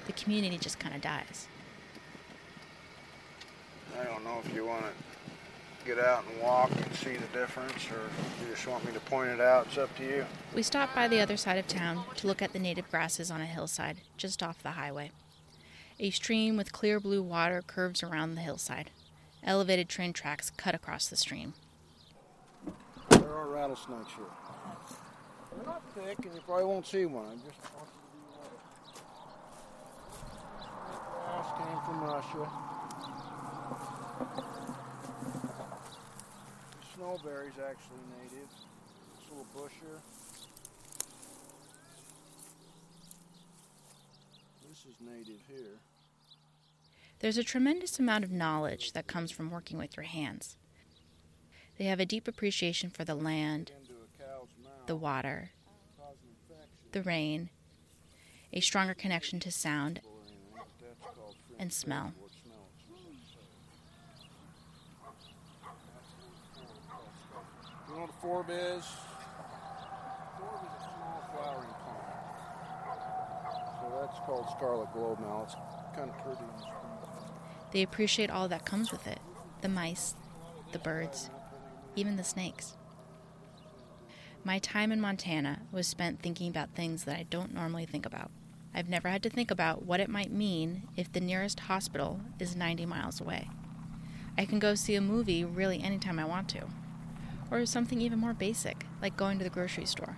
the 0.06 0.12
community 0.12 0.58
just 0.58 0.80
kind 0.80 0.94
of 0.94 1.00
dies. 1.00 1.48
I 3.98 4.04
don't 4.04 4.26
know 4.26 4.42
if 4.46 4.54
you 4.54 4.66
want 4.66 4.84
to 4.84 5.13
get 5.86 6.00
out 6.00 6.24
and 6.32 6.42
walk 6.42 6.72
and 6.72 6.96
see 6.96 7.14
the 7.14 7.28
difference 7.38 7.86
or 7.92 8.10
you 8.42 8.48
just 8.52 8.66
want 8.68 8.84
me 8.86 8.92
to 8.94 9.00
point 9.02 9.30
it 9.30 9.42
out. 9.42 9.68
It's 9.68 9.78
up 9.78 9.96
to 9.98 10.04
you. 10.04 10.26
We 10.56 10.64
stop 10.64 10.96
by 10.96 11.08
the 11.08 11.20
other 11.20 11.38
side 11.38 11.58
of 11.58 11.68
town 11.68 12.04
to 12.18 12.28
look 12.28 12.42
at 12.42 12.54
the 12.54 12.60
native 12.60 12.90
grasses 12.90 13.30
on 13.30 13.42
a 13.42 13.46
hillside 13.46 13.98
just 14.18 14.42
off 14.42 14.64
the 14.64 14.72
highway. 14.72 15.12
A 16.00 16.10
stream 16.10 16.58
with 16.58 16.72
clear 16.72 17.00
blue 17.00 17.22
water 17.22 17.62
curves 17.66 18.02
around 18.02 18.36
the 18.36 18.42
hillside. 18.42 18.90
Elevated 19.44 19.90
train 19.90 20.14
tracks 20.14 20.50
cut 20.50 20.74
across 20.74 21.08
the 21.08 21.18
stream. 21.18 21.54
There 23.10 23.34
are 23.34 23.48
rattlesnakes 23.48 24.14
here. 24.16 24.26
They're 25.56 25.66
not 25.66 25.84
thick, 25.94 26.18
and 26.26 26.34
you 26.34 26.42
probably 26.46 26.66
won't 26.66 26.88
see 26.88 27.06
one. 27.06 27.26
I 27.26 27.36
just 27.48 27.60
want 27.74 27.90
you 27.94 28.00
to 28.00 28.06
be 28.10 28.18
aware. 28.34 28.60
Grass 31.26 31.48
came 31.58 31.80
from 31.86 31.98
Russia. 32.04 32.44
Snowberry's 36.98 37.58
actually 37.58 38.04
native. 38.22 38.50
This 38.50 39.30
little 39.30 39.48
bush 39.56 39.72
here. 39.82 40.00
This 44.70 44.86
is 44.86 44.96
native 45.02 45.42
here. 45.48 45.80
There's 47.20 47.38
a 47.38 47.44
tremendous 47.44 48.00
amount 48.00 48.26
of 48.26 48.32
knowledge 48.32 48.92
that 48.92 49.08
comes 49.08 49.32
from 49.32 49.50
working 49.50 49.78
with 49.78 49.96
your 49.96 50.04
hands. 50.04 50.58
They 51.80 51.86
have 51.86 52.00
a 52.00 52.06
deep 52.06 52.28
appreciation 52.28 52.90
for 52.92 53.04
the 53.04 53.16
land, 53.16 53.72
Into 53.82 53.94
a 53.94 54.24
cow's 54.24 54.50
mouth, 54.64 54.86
the 54.86 54.96
water, 54.96 55.52
cause 55.98 56.18
an 56.22 56.30
infection 56.30 56.92
the 56.92 57.02
rain, 57.02 57.50
a 58.52 58.60
stronger 58.60 58.94
connection 58.94 59.40
to 59.40 59.52
sound, 59.52 60.02
or 60.04 60.20
anything. 60.20 60.38
That's 60.54 61.16
called 61.16 61.36
fruit 61.48 61.58
and 61.60 61.74
smell. 61.74 62.14
What 62.20 62.32
smell 62.44 62.68
it's 68.04 68.24
You 68.48 68.54
know 68.54 68.60
what 68.60 68.66
a 68.66 68.76
forb 68.76 68.78
is? 68.78 68.86
Forb 70.40 70.66
is 70.66 70.72
a 70.76 70.84
small 70.94 71.24
flowering 71.32 71.74
plant. 71.84 72.14
So 73.80 74.00
that's 74.02 74.20
called 74.26 74.46
scarlet 74.58 74.90
globemallow. 74.94 75.44
It's 75.44 75.56
kind 75.96 76.10
of 76.10 76.18
pretty. 76.24 76.42
in 76.42 76.48
the 76.48 76.60
spring. 76.60 77.32
They 77.72 77.82
appreciate 77.82 78.30
all 78.30 78.48
that 78.50 78.66
comes 78.66 78.92
with 78.92 79.08
it 79.08 79.20
the 79.62 79.70
mice, 79.70 80.16
the 80.74 80.80
birds, 80.80 81.30
even 81.96 82.18
the 82.18 82.24
snakes. 82.24 82.76
My 84.44 84.60
time 84.60 84.92
in 84.92 85.00
Montana 85.00 85.62
was 85.72 85.88
spent 85.88 86.22
thinking 86.22 86.50
about 86.50 86.76
things 86.76 87.06
that 87.06 87.18
I 87.18 87.24
don't 87.24 87.54
normally 87.54 87.86
think 87.86 88.06
about. 88.06 88.30
I've 88.76 88.90
never 88.90 89.08
had 89.08 89.24
to 89.24 89.30
think 89.30 89.52
about 89.52 89.86
what 89.86 90.02
it 90.02 90.10
might 90.10 90.32
mean 90.32 90.90
if 90.98 91.12
the 91.12 91.22
nearest 91.22 91.62
hospital 91.62 92.20
is 92.40 92.56
90 92.56 92.86
miles 92.86 93.22
away. 93.22 93.50
I 94.38 94.46
can 94.46 94.60
go 94.60 94.76
see 94.76 94.96
a 94.96 95.02
movie 95.02 95.46
really 95.46 95.82
anytime 95.82 96.20
I 96.20 96.26
want 96.26 96.50
to. 96.50 96.68
Or 97.54 97.68
something 97.68 98.02
even 98.02 98.18
more 98.18 98.34
basic, 98.34 98.88
like 99.00 99.16
going 99.16 99.38
to 99.38 99.44
the 99.44 99.50
grocery 99.52 99.86
store. 99.86 100.18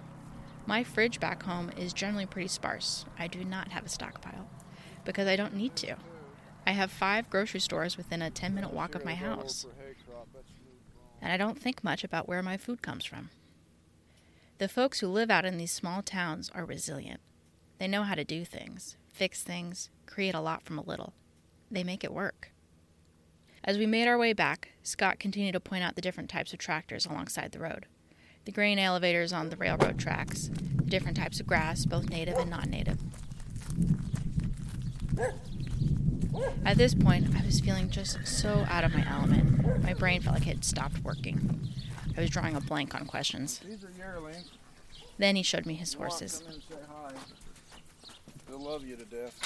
My 0.66 0.86
fridge 0.86 1.20
back 1.20 1.44
home 1.44 1.70
is 1.78 1.92
generally 1.92 2.26
pretty 2.26 2.48
sparse. 2.48 3.04
I 3.20 3.28
do 3.28 3.44
not 3.44 3.74
have 3.74 3.86
a 3.86 3.90
stockpile 3.90 4.48
because 5.04 5.28
I 5.28 5.36
don't 5.36 5.54
need 5.54 5.76
to. 5.76 5.98
I 6.66 6.72
have 6.72 6.90
five 6.90 7.30
grocery 7.30 7.60
stores 7.60 7.98
within 7.98 8.22
a 8.22 8.32
10 8.32 8.56
minute 8.56 8.72
walk 8.72 8.96
of 8.96 9.04
my 9.04 9.16
house, 9.16 9.66
and 11.22 11.30
I 11.30 11.36
don't 11.36 11.62
think 11.62 11.84
much 11.84 12.06
about 12.06 12.30
where 12.30 12.42
my 12.42 12.56
food 12.56 12.82
comes 12.82 13.04
from. 13.04 13.30
The 14.58 14.70
folks 14.70 15.02
who 15.02 15.08
live 15.08 15.30
out 15.30 15.44
in 15.44 15.58
these 15.58 15.74
small 15.74 16.02
towns 16.02 16.50
are 16.56 16.64
resilient. 16.64 17.20
They 17.80 17.90
know 17.90 18.04
how 18.04 18.16
to 18.16 18.24
do 18.24 18.46
things, 18.46 18.96
fix 19.10 19.44
things, 19.44 19.90
create 20.06 20.36
a 20.36 20.40
lot 20.40 20.64
from 20.64 20.80
a 20.80 20.86
little. 20.86 21.12
They 21.70 21.84
make 21.84 22.06
it 22.06 22.14
work. 22.14 22.54
As 23.66 23.80
we 23.80 23.88
made 23.88 24.08
our 24.08 24.18
way 24.18 24.32
back, 24.32 24.70
Scott 24.84 25.18
continued 25.18 25.54
to 25.54 25.60
point 25.60 25.84
out 25.84 25.96
the 25.96 26.02
different 26.02 26.30
types 26.30 26.54
of 26.54 26.60
tractors 26.60 27.08
alongside 27.08 27.52
the 27.52 27.60
road 27.60 27.88
the 28.46 28.52
grain 28.52 28.78
elevators 28.78 29.34
on 29.34 29.50
the 29.50 29.56
railroad 29.56 29.98
tracks, 29.98 30.52
the 30.76 30.84
different 30.84 31.18
types 31.18 31.40
of 31.40 31.48
grass, 31.48 31.84
both 31.84 32.08
native 32.12 32.38
and 32.38 32.52
non 32.52 32.70
native. 32.70 33.00
At 36.64 36.78
this 36.78 36.94
point, 36.94 37.36
I 37.36 37.44
was 37.44 37.60
feeling 37.60 37.90
just 37.90 38.20
so 38.24 38.64
out 38.70 38.84
of 38.84 38.94
my 38.94 39.04
element. 39.10 39.82
My 39.82 39.96
brain 39.96 40.22
felt 40.22 40.36
like 40.36 40.46
it 40.46 40.58
had 40.58 40.64
stopped 40.64 41.04
working. 41.04 41.72
I 42.16 42.22
was 42.22 42.30
drawing 42.30 42.56
a 42.56 42.62
blank 42.62 42.94
on 42.94 43.08
questions. 43.08 43.62
These 43.68 43.84
are 43.84 43.90
yearlings. 43.98 44.52
Then 45.18 45.36
he 45.36 45.42
showed 45.42 45.66
me 45.66 45.74
his 45.74 45.96
horses. 45.96 46.38
Come 46.38 46.48
in 46.50 46.54
and 46.54 46.64
say 46.70 46.76
hi. 46.88 47.14
They'll 48.48 48.60
love 48.60 48.86
you 48.86 48.96
to 48.96 49.06
death. 49.06 49.40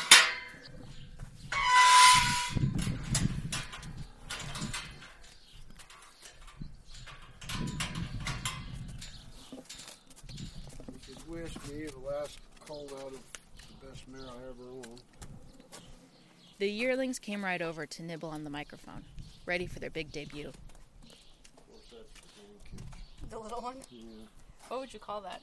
Whiskey, 11.79 11.99
the 11.99 12.07
last 12.07 12.39
cold 12.67 12.91
out 13.01 13.13
of 13.13 13.19
the 13.81 13.87
best 13.87 14.07
mare 14.07 14.21
I 14.21 14.49
ever 14.49 14.69
owned. 14.69 15.01
The 16.59 16.69
yearlings 16.69 17.19
came 17.19 17.43
right 17.43 17.61
over 17.61 17.85
to 17.85 18.03
nibble 18.03 18.29
on 18.29 18.43
the 18.43 18.49
microphone, 18.49 19.03
ready 19.45 19.65
for 19.65 19.79
their 19.79 19.89
big 19.89 20.11
debut. 20.11 20.49
Of 20.49 20.55
course, 21.55 21.81
that's 21.91 22.21
the. 23.29 23.35
The 23.35 23.39
little 23.39 23.61
one? 23.61 23.77
Yeah, 23.91 24.25
What 24.67 24.79
would 24.81 24.93
you 24.93 24.99
call 24.99 25.21
that? 25.21 25.41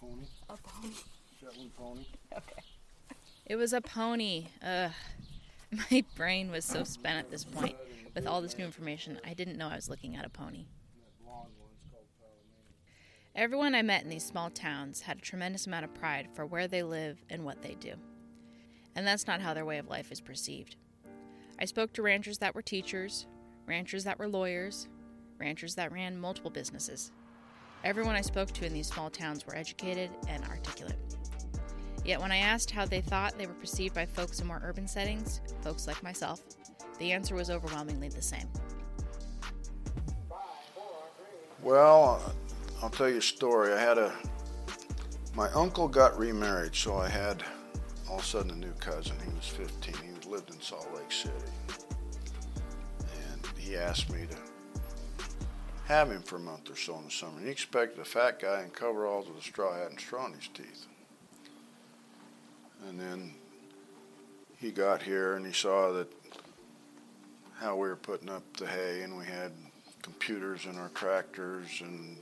pony, 0.00 0.26
A 0.50 0.56
pony. 0.56 0.94
Shetland 1.40 1.74
pony. 1.76 2.06
Okay. 2.36 2.62
It 3.46 3.56
was 3.56 3.72
a 3.72 3.80
pony. 3.80 4.46
Ugh. 4.62 4.90
My 5.90 6.04
brain 6.16 6.50
was 6.50 6.64
so 6.64 6.84
spent 6.84 7.18
at 7.18 7.30
this 7.30 7.44
point. 7.44 7.76
With 8.14 8.26
all 8.26 8.40
this 8.40 8.58
new 8.58 8.64
information, 8.64 9.18
I 9.24 9.34
didn't 9.34 9.56
know 9.58 9.68
I 9.68 9.76
was 9.76 9.88
looking 9.88 10.16
at 10.16 10.24
a 10.24 10.28
pony. 10.28 10.64
That 10.96 11.24
blonde 11.24 11.48
one's 11.60 11.78
called 11.92 12.06
Palomino. 12.20 13.27
Everyone 13.38 13.76
I 13.76 13.82
met 13.82 14.02
in 14.02 14.08
these 14.08 14.24
small 14.26 14.50
towns 14.50 15.02
had 15.02 15.18
a 15.18 15.20
tremendous 15.20 15.68
amount 15.68 15.84
of 15.84 15.94
pride 15.94 16.26
for 16.34 16.44
where 16.44 16.66
they 16.66 16.82
live 16.82 17.22
and 17.30 17.44
what 17.44 17.62
they 17.62 17.76
do. 17.78 17.92
And 18.96 19.06
that's 19.06 19.28
not 19.28 19.40
how 19.40 19.54
their 19.54 19.64
way 19.64 19.78
of 19.78 19.86
life 19.86 20.10
is 20.10 20.20
perceived. 20.20 20.74
I 21.60 21.64
spoke 21.66 21.92
to 21.92 22.02
ranchers 22.02 22.38
that 22.38 22.56
were 22.56 22.62
teachers, 22.62 23.28
ranchers 23.64 24.02
that 24.02 24.18
were 24.18 24.26
lawyers, 24.26 24.88
ranchers 25.38 25.76
that 25.76 25.92
ran 25.92 26.18
multiple 26.18 26.50
businesses. 26.50 27.12
Everyone 27.84 28.16
I 28.16 28.22
spoke 28.22 28.50
to 28.54 28.66
in 28.66 28.72
these 28.72 28.88
small 28.88 29.08
towns 29.08 29.46
were 29.46 29.54
educated 29.54 30.10
and 30.26 30.42
articulate. 30.46 30.98
Yet 32.04 32.20
when 32.20 32.32
I 32.32 32.38
asked 32.38 32.72
how 32.72 32.86
they 32.86 33.02
thought 33.02 33.38
they 33.38 33.46
were 33.46 33.54
perceived 33.54 33.94
by 33.94 34.04
folks 34.04 34.40
in 34.40 34.48
more 34.48 34.60
urban 34.64 34.88
settings, 34.88 35.42
folks 35.62 35.86
like 35.86 36.02
myself, 36.02 36.42
the 36.98 37.12
answer 37.12 37.36
was 37.36 37.50
overwhelmingly 37.50 38.08
the 38.08 38.20
same. 38.20 38.48
Well, 41.62 42.34
I'll 42.80 42.90
tell 42.90 43.08
you 43.08 43.18
a 43.18 43.22
story. 43.22 43.72
I 43.72 43.80
had 43.80 43.98
a, 43.98 44.12
my 45.34 45.50
uncle 45.50 45.88
got 45.88 46.16
remarried, 46.16 46.76
so 46.76 46.96
I 46.96 47.08
had 47.08 47.42
all 48.08 48.18
of 48.18 48.22
a 48.22 48.24
sudden 48.24 48.52
a 48.52 48.54
new 48.54 48.72
cousin. 48.74 49.16
He 49.24 49.34
was 49.34 49.48
15. 49.48 49.94
He 49.94 50.28
lived 50.28 50.50
in 50.50 50.60
Salt 50.60 50.88
Lake 50.94 51.10
City. 51.10 51.34
And 53.32 53.46
he 53.58 53.76
asked 53.76 54.12
me 54.12 54.26
to 54.30 55.24
have 55.86 56.10
him 56.10 56.22
for 56.22 56.36
a 56.36 56.40
month 56.40 56.70
or 56.70 56.76
so 56.76 56.96
in 56.98 57.04
the 57.04 57.10
summer. 57.10 57.36
And 57.38 57.46
he 57.46 57.50
expected 57.50 58.00
a 58.00 58.04
fat 58.04 58.40
guy 58.40 58.62
in 58.62 58.70
coveralls 58.70 59.26
with 59.26 59.38
a 59.38 59.42
straw 59.42 59.74
hat 59.74 59.90
and 59.90 59.98
straw 59.98 60.26
in 60.26 60.34
his 60.34 60.48
teeth. 60.48 60.86
And 62.88 63.00
then 63.00 63.34
he 64.56 64.70
got 64.70 65.02
here 65.02 65.34
and 65.34 65.44
he 65.44 65.52
saw 65.52 65.92
that 65.92 66.12
how 67.58 67.74
we 67.74 67.88
were 67.88 67.96
putting 67.96 68.28
up 68.28 68.44
the 68.56 68.66
hay 68.66 69.02
and 69.02 69.18
we 69.18 69.24
had 69.24 69.50
computers 70.02 70.64
in 70.64 70.78
our 70.78 70.90
tractors 70.90 71.80
and 71.80 72.16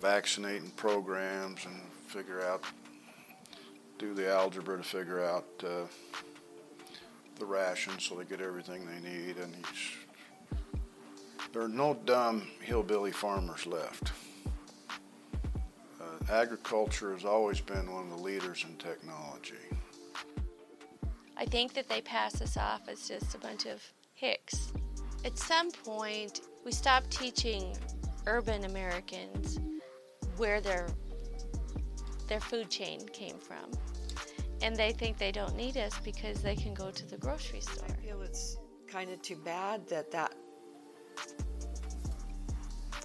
vaccinating 0.00 0.70
programs 0.70 1.64
and 1.66 1.80
figure 2.06 2.42
out 2.42 2.64
do 3.98 4.14
the 4.14 4.30
algebra 4.30 4.76
to 4.76 4.82
figure 4.82 5.24
out 5.24 5.44
uh, 5.62 5.82
the 7.38 7.44
rations 7.44 8.04
so 8.04 8.14
they 8.14 8.24
get 8.24 8.40
everything 8.40 8.86
they 8.86 9.08
need 9.08 9.36
and 9.36 9.54
there 11.52 11.62
are 11.62 11.68
no 11.68 11.94
dumb 12.06 12.46
hillbilly 12.60 13.12
farmers 13.12 13.66
left 13.66 14.12
uh, 16.00 16.32
agriculture 16.32 17.12
has 17.12 17.24
always 17.24 17.60
been 17.60 17.92
one 17.92 18.04
of 18.04 18.18
the 18.18 18.22
leaders 18.22 18.64
in 18.68 18.74
technology 18.76 19.54
I 21.40 21.46
think 21.46 21.72
that 21.72 21.88
they 21.88 22.02
pass 22.02 22.42
us 22.42 22.58
off 22.58 22.86
as 22.86 23.08
just 23.08 23.34
a 23.34 23.38
bunch 23.38 23.64
of 23.64 23.82
hicks. 24.12 24.72
At 25.24 25.38
some 25.38 25.70
point, 25.70 26.42
we 26.66 26.70
stopped 26.70 27.10
teaching 27.10 27.74
urban 28.26 28.64
Americans 28.64 29.58
where 30.40 30.62
their 30.62 30.88
their 32.26 32.40
food 32.40 32.70
chain 32.70 33.06
came 33.12 33.38
from. 33.38 33.70
And 34.62 34.74
they 34.74 34.92
think 34.92 35.18
they 35.18 35.32
don't 35.32 35.54
need 35.54 35.76
us 35.76 35.98
because 36.02 36.42
they 36.42 36.56
can 36.56 36.72
go 36.72 36.90
to 36.90 37.06
the 37.10 37.18
grocery 37.18 37.60
store. 37.60 37.84
I 37.88 37.92
feel 38.06 38.22
it's 38.22 38.56
kind 38.86 39.10
of 39.10 39.20
too 39.20 39.36
bad 39.36 39.86
that 39.88 40.10
that 40.10 40.34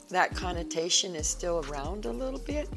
that 0.10 0.34
connotation 0.34 1.14
is 1.14 1.28
still 1.28 1.64
around 1.68 2.06
a 2.06 2.12
little 2.12 2.40
bit. 2.40 2.70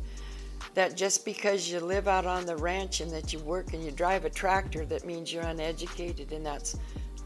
That 0.75 0.97
just 0.97 1.25
because 1.25 1.71
you 1.71 1.79
live 1.79 2.09
out 2.09 2.27
on 2.27 2.44
the 2.44 2.57
ranch 2.57 3.01
and 3.01 3.11
that 3.12 3.33
you 3.33 3.38
work 3.40 3.75
and 3.75 3.85
you 3.85 3.92
drive 3.92 4.25
a 4.25 4.31
tractor, 4.31 4.85
that 4.87 5.05
means 5.05 5.33
you're 5.33 5.44
uneducated, 5.44 6.33
and 6.33 6.44
that's 6.44 6.77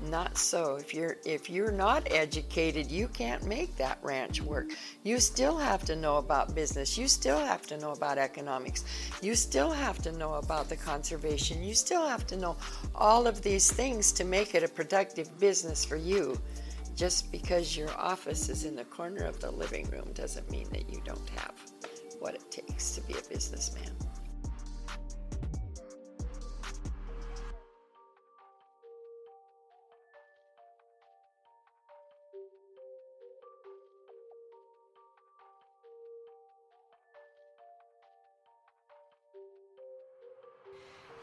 not 0.03 0.37
so. 0.37 0.77
If 0.77 0.93
you're 0.95 1.17
if 1.25 1.49
you're 1.49 1.73
not 1.73 2.11
educated, 2.11 2.91
you 2.91 3.09
can't 3.09 3.45
make 3.47 3.77
that 3.77 3.99
ranch 4.03 4.41
work. 4.41 4.71
You 5.03 5.19
still 5.21 5.57
have 5.57 5.85
to 5.85 5.97
know 5.97 6.17
about 6.17 6.55
business. 6.55 6.99
You 6.99 7.09
still 7.09 7.39
have 7.39 7.67
to 7.69 7.79
know 7.79 7.93
about 7.93 8.19
economics. 8.19 8.85
You 9.23 9.35
still 9.35 9.71
have 9.71 9.99
to 10.03 10.13
know 10.13 10.35
about 10.35 10.69
the 10.69 10.77
conservation. 10.77 11.63
You 11.63 11.75
still 11.75 12.07
have 12.07 12.27
to 12.29 12.37
know 12.37 12.57
all 12.95 13.27
of 13.27 13.43
these 13.43 13.73
things 13.73 14.13
to 14.13 14.25
make 14.25 14.55
it 14.55 14.63
a 14.63 14.69
productive 14.69 15.39
business 15.39 15.85
for 15.85 15.97
you. 15.97 16.39
Just 16.95 17.33
because 17.33 17.77
your 17.77 17.91
office 17.99 18.49
is 18.49 18.65
in 18.65 18.77
the 18.77 18.85
corner 18.85 19.25
of 19.25 19.41
the 19.41 19.51
living 19.51 19.89
room 19.91 20.11
doesn't 20.15 20.51
mean 20.51 20.69
that 20.73 20.91
you 20.91 21.01
don't 21.05 21.29
have 21.31 21.55
what 22.19 22.35
it 22.35 22.51
takes 22.51 22.93
to 22.93 23.01
be 23.03 23.15
a 23.15 23.29
businessman. 23.29 23.91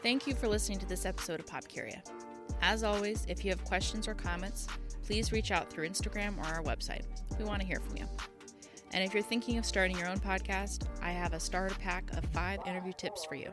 Thank 0.02 0.26
you 0.26 0.34
for 0.34 0.48
listening 0.48 0.78
to 0.78 0.86
this 0.86 1.04
episode 1.04 1.40
of 1.40 1.46
Pop 1.46 1.68
Curia. 1.68 2.02
As 2.62 2.82
always, 2.82 3.26
if 3.28 3.44
you 3.44 3.50
have 3.50 3.62
questions 3.66 4.08
or 4.08 4.14
comments, 4.14 4.66
please 5.04 5.30
reach 5.30 5.50
out 5.50 5.70
through 5.70 5.86
Instagram 5.90 6.38
or 6.38 6.46
our 6.46 6.62
website. 6.62 7.02
We 7.38 7.44
want 7.44 7.60
to 7.60 7.66
hear 7.66 7.80
from 7.80 7.98
you. 7.98 8.06
And 8.92 9.04
if 9.04 9.12
you're 9.12 9.22
thinking 9.22 9.58
of 9.58 9.66
starting 9.66 9.98
your 9.98 10.08
own 10.08 10.18
podcast, 10.18 10.86
I 11.02 11.10
have 11.10 11.34
a 11.34 11.40
starter 11.40 11.74
pack 11.74 12.10
of 12.16 12.24
five 12.32 12.60
interview 12.66 12.94
tips 12.94 13.26
for 13.26 13.34
you. 13.34 13.52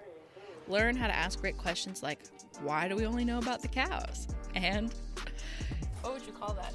Learn 0.70 0.96
how 0.96 1.08
to 1.08 1.16
ask 1.16 1.42
great 1.42 1.58
questions 1.58 2.02
like, 2.02 2.20
why 2.62 2.88
do 2.88 2.96
we 2.96 3.06
only 3.06 3.26
know 3.26 3.40
about 3.40 3.62
the 3.62 3.68
cows? 3.68 4.30
And 4.56 4.96
what 6.02 6.14
would 6.14 6.26
you 6.26 6.32
call 6.32 6.54
that? 6.54 6.74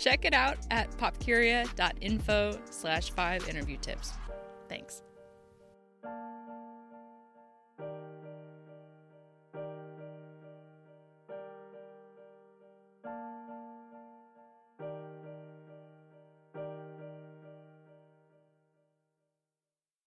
Check 0.00 0.24
it 0.24 0.34
out 0.34 0.58
at 0.72 0.90
popcuria.info 0.98 2.58
slash 2.68 3.10
five 3.10 3.48
interview 3.48 3.76
tips. 3.76 4.12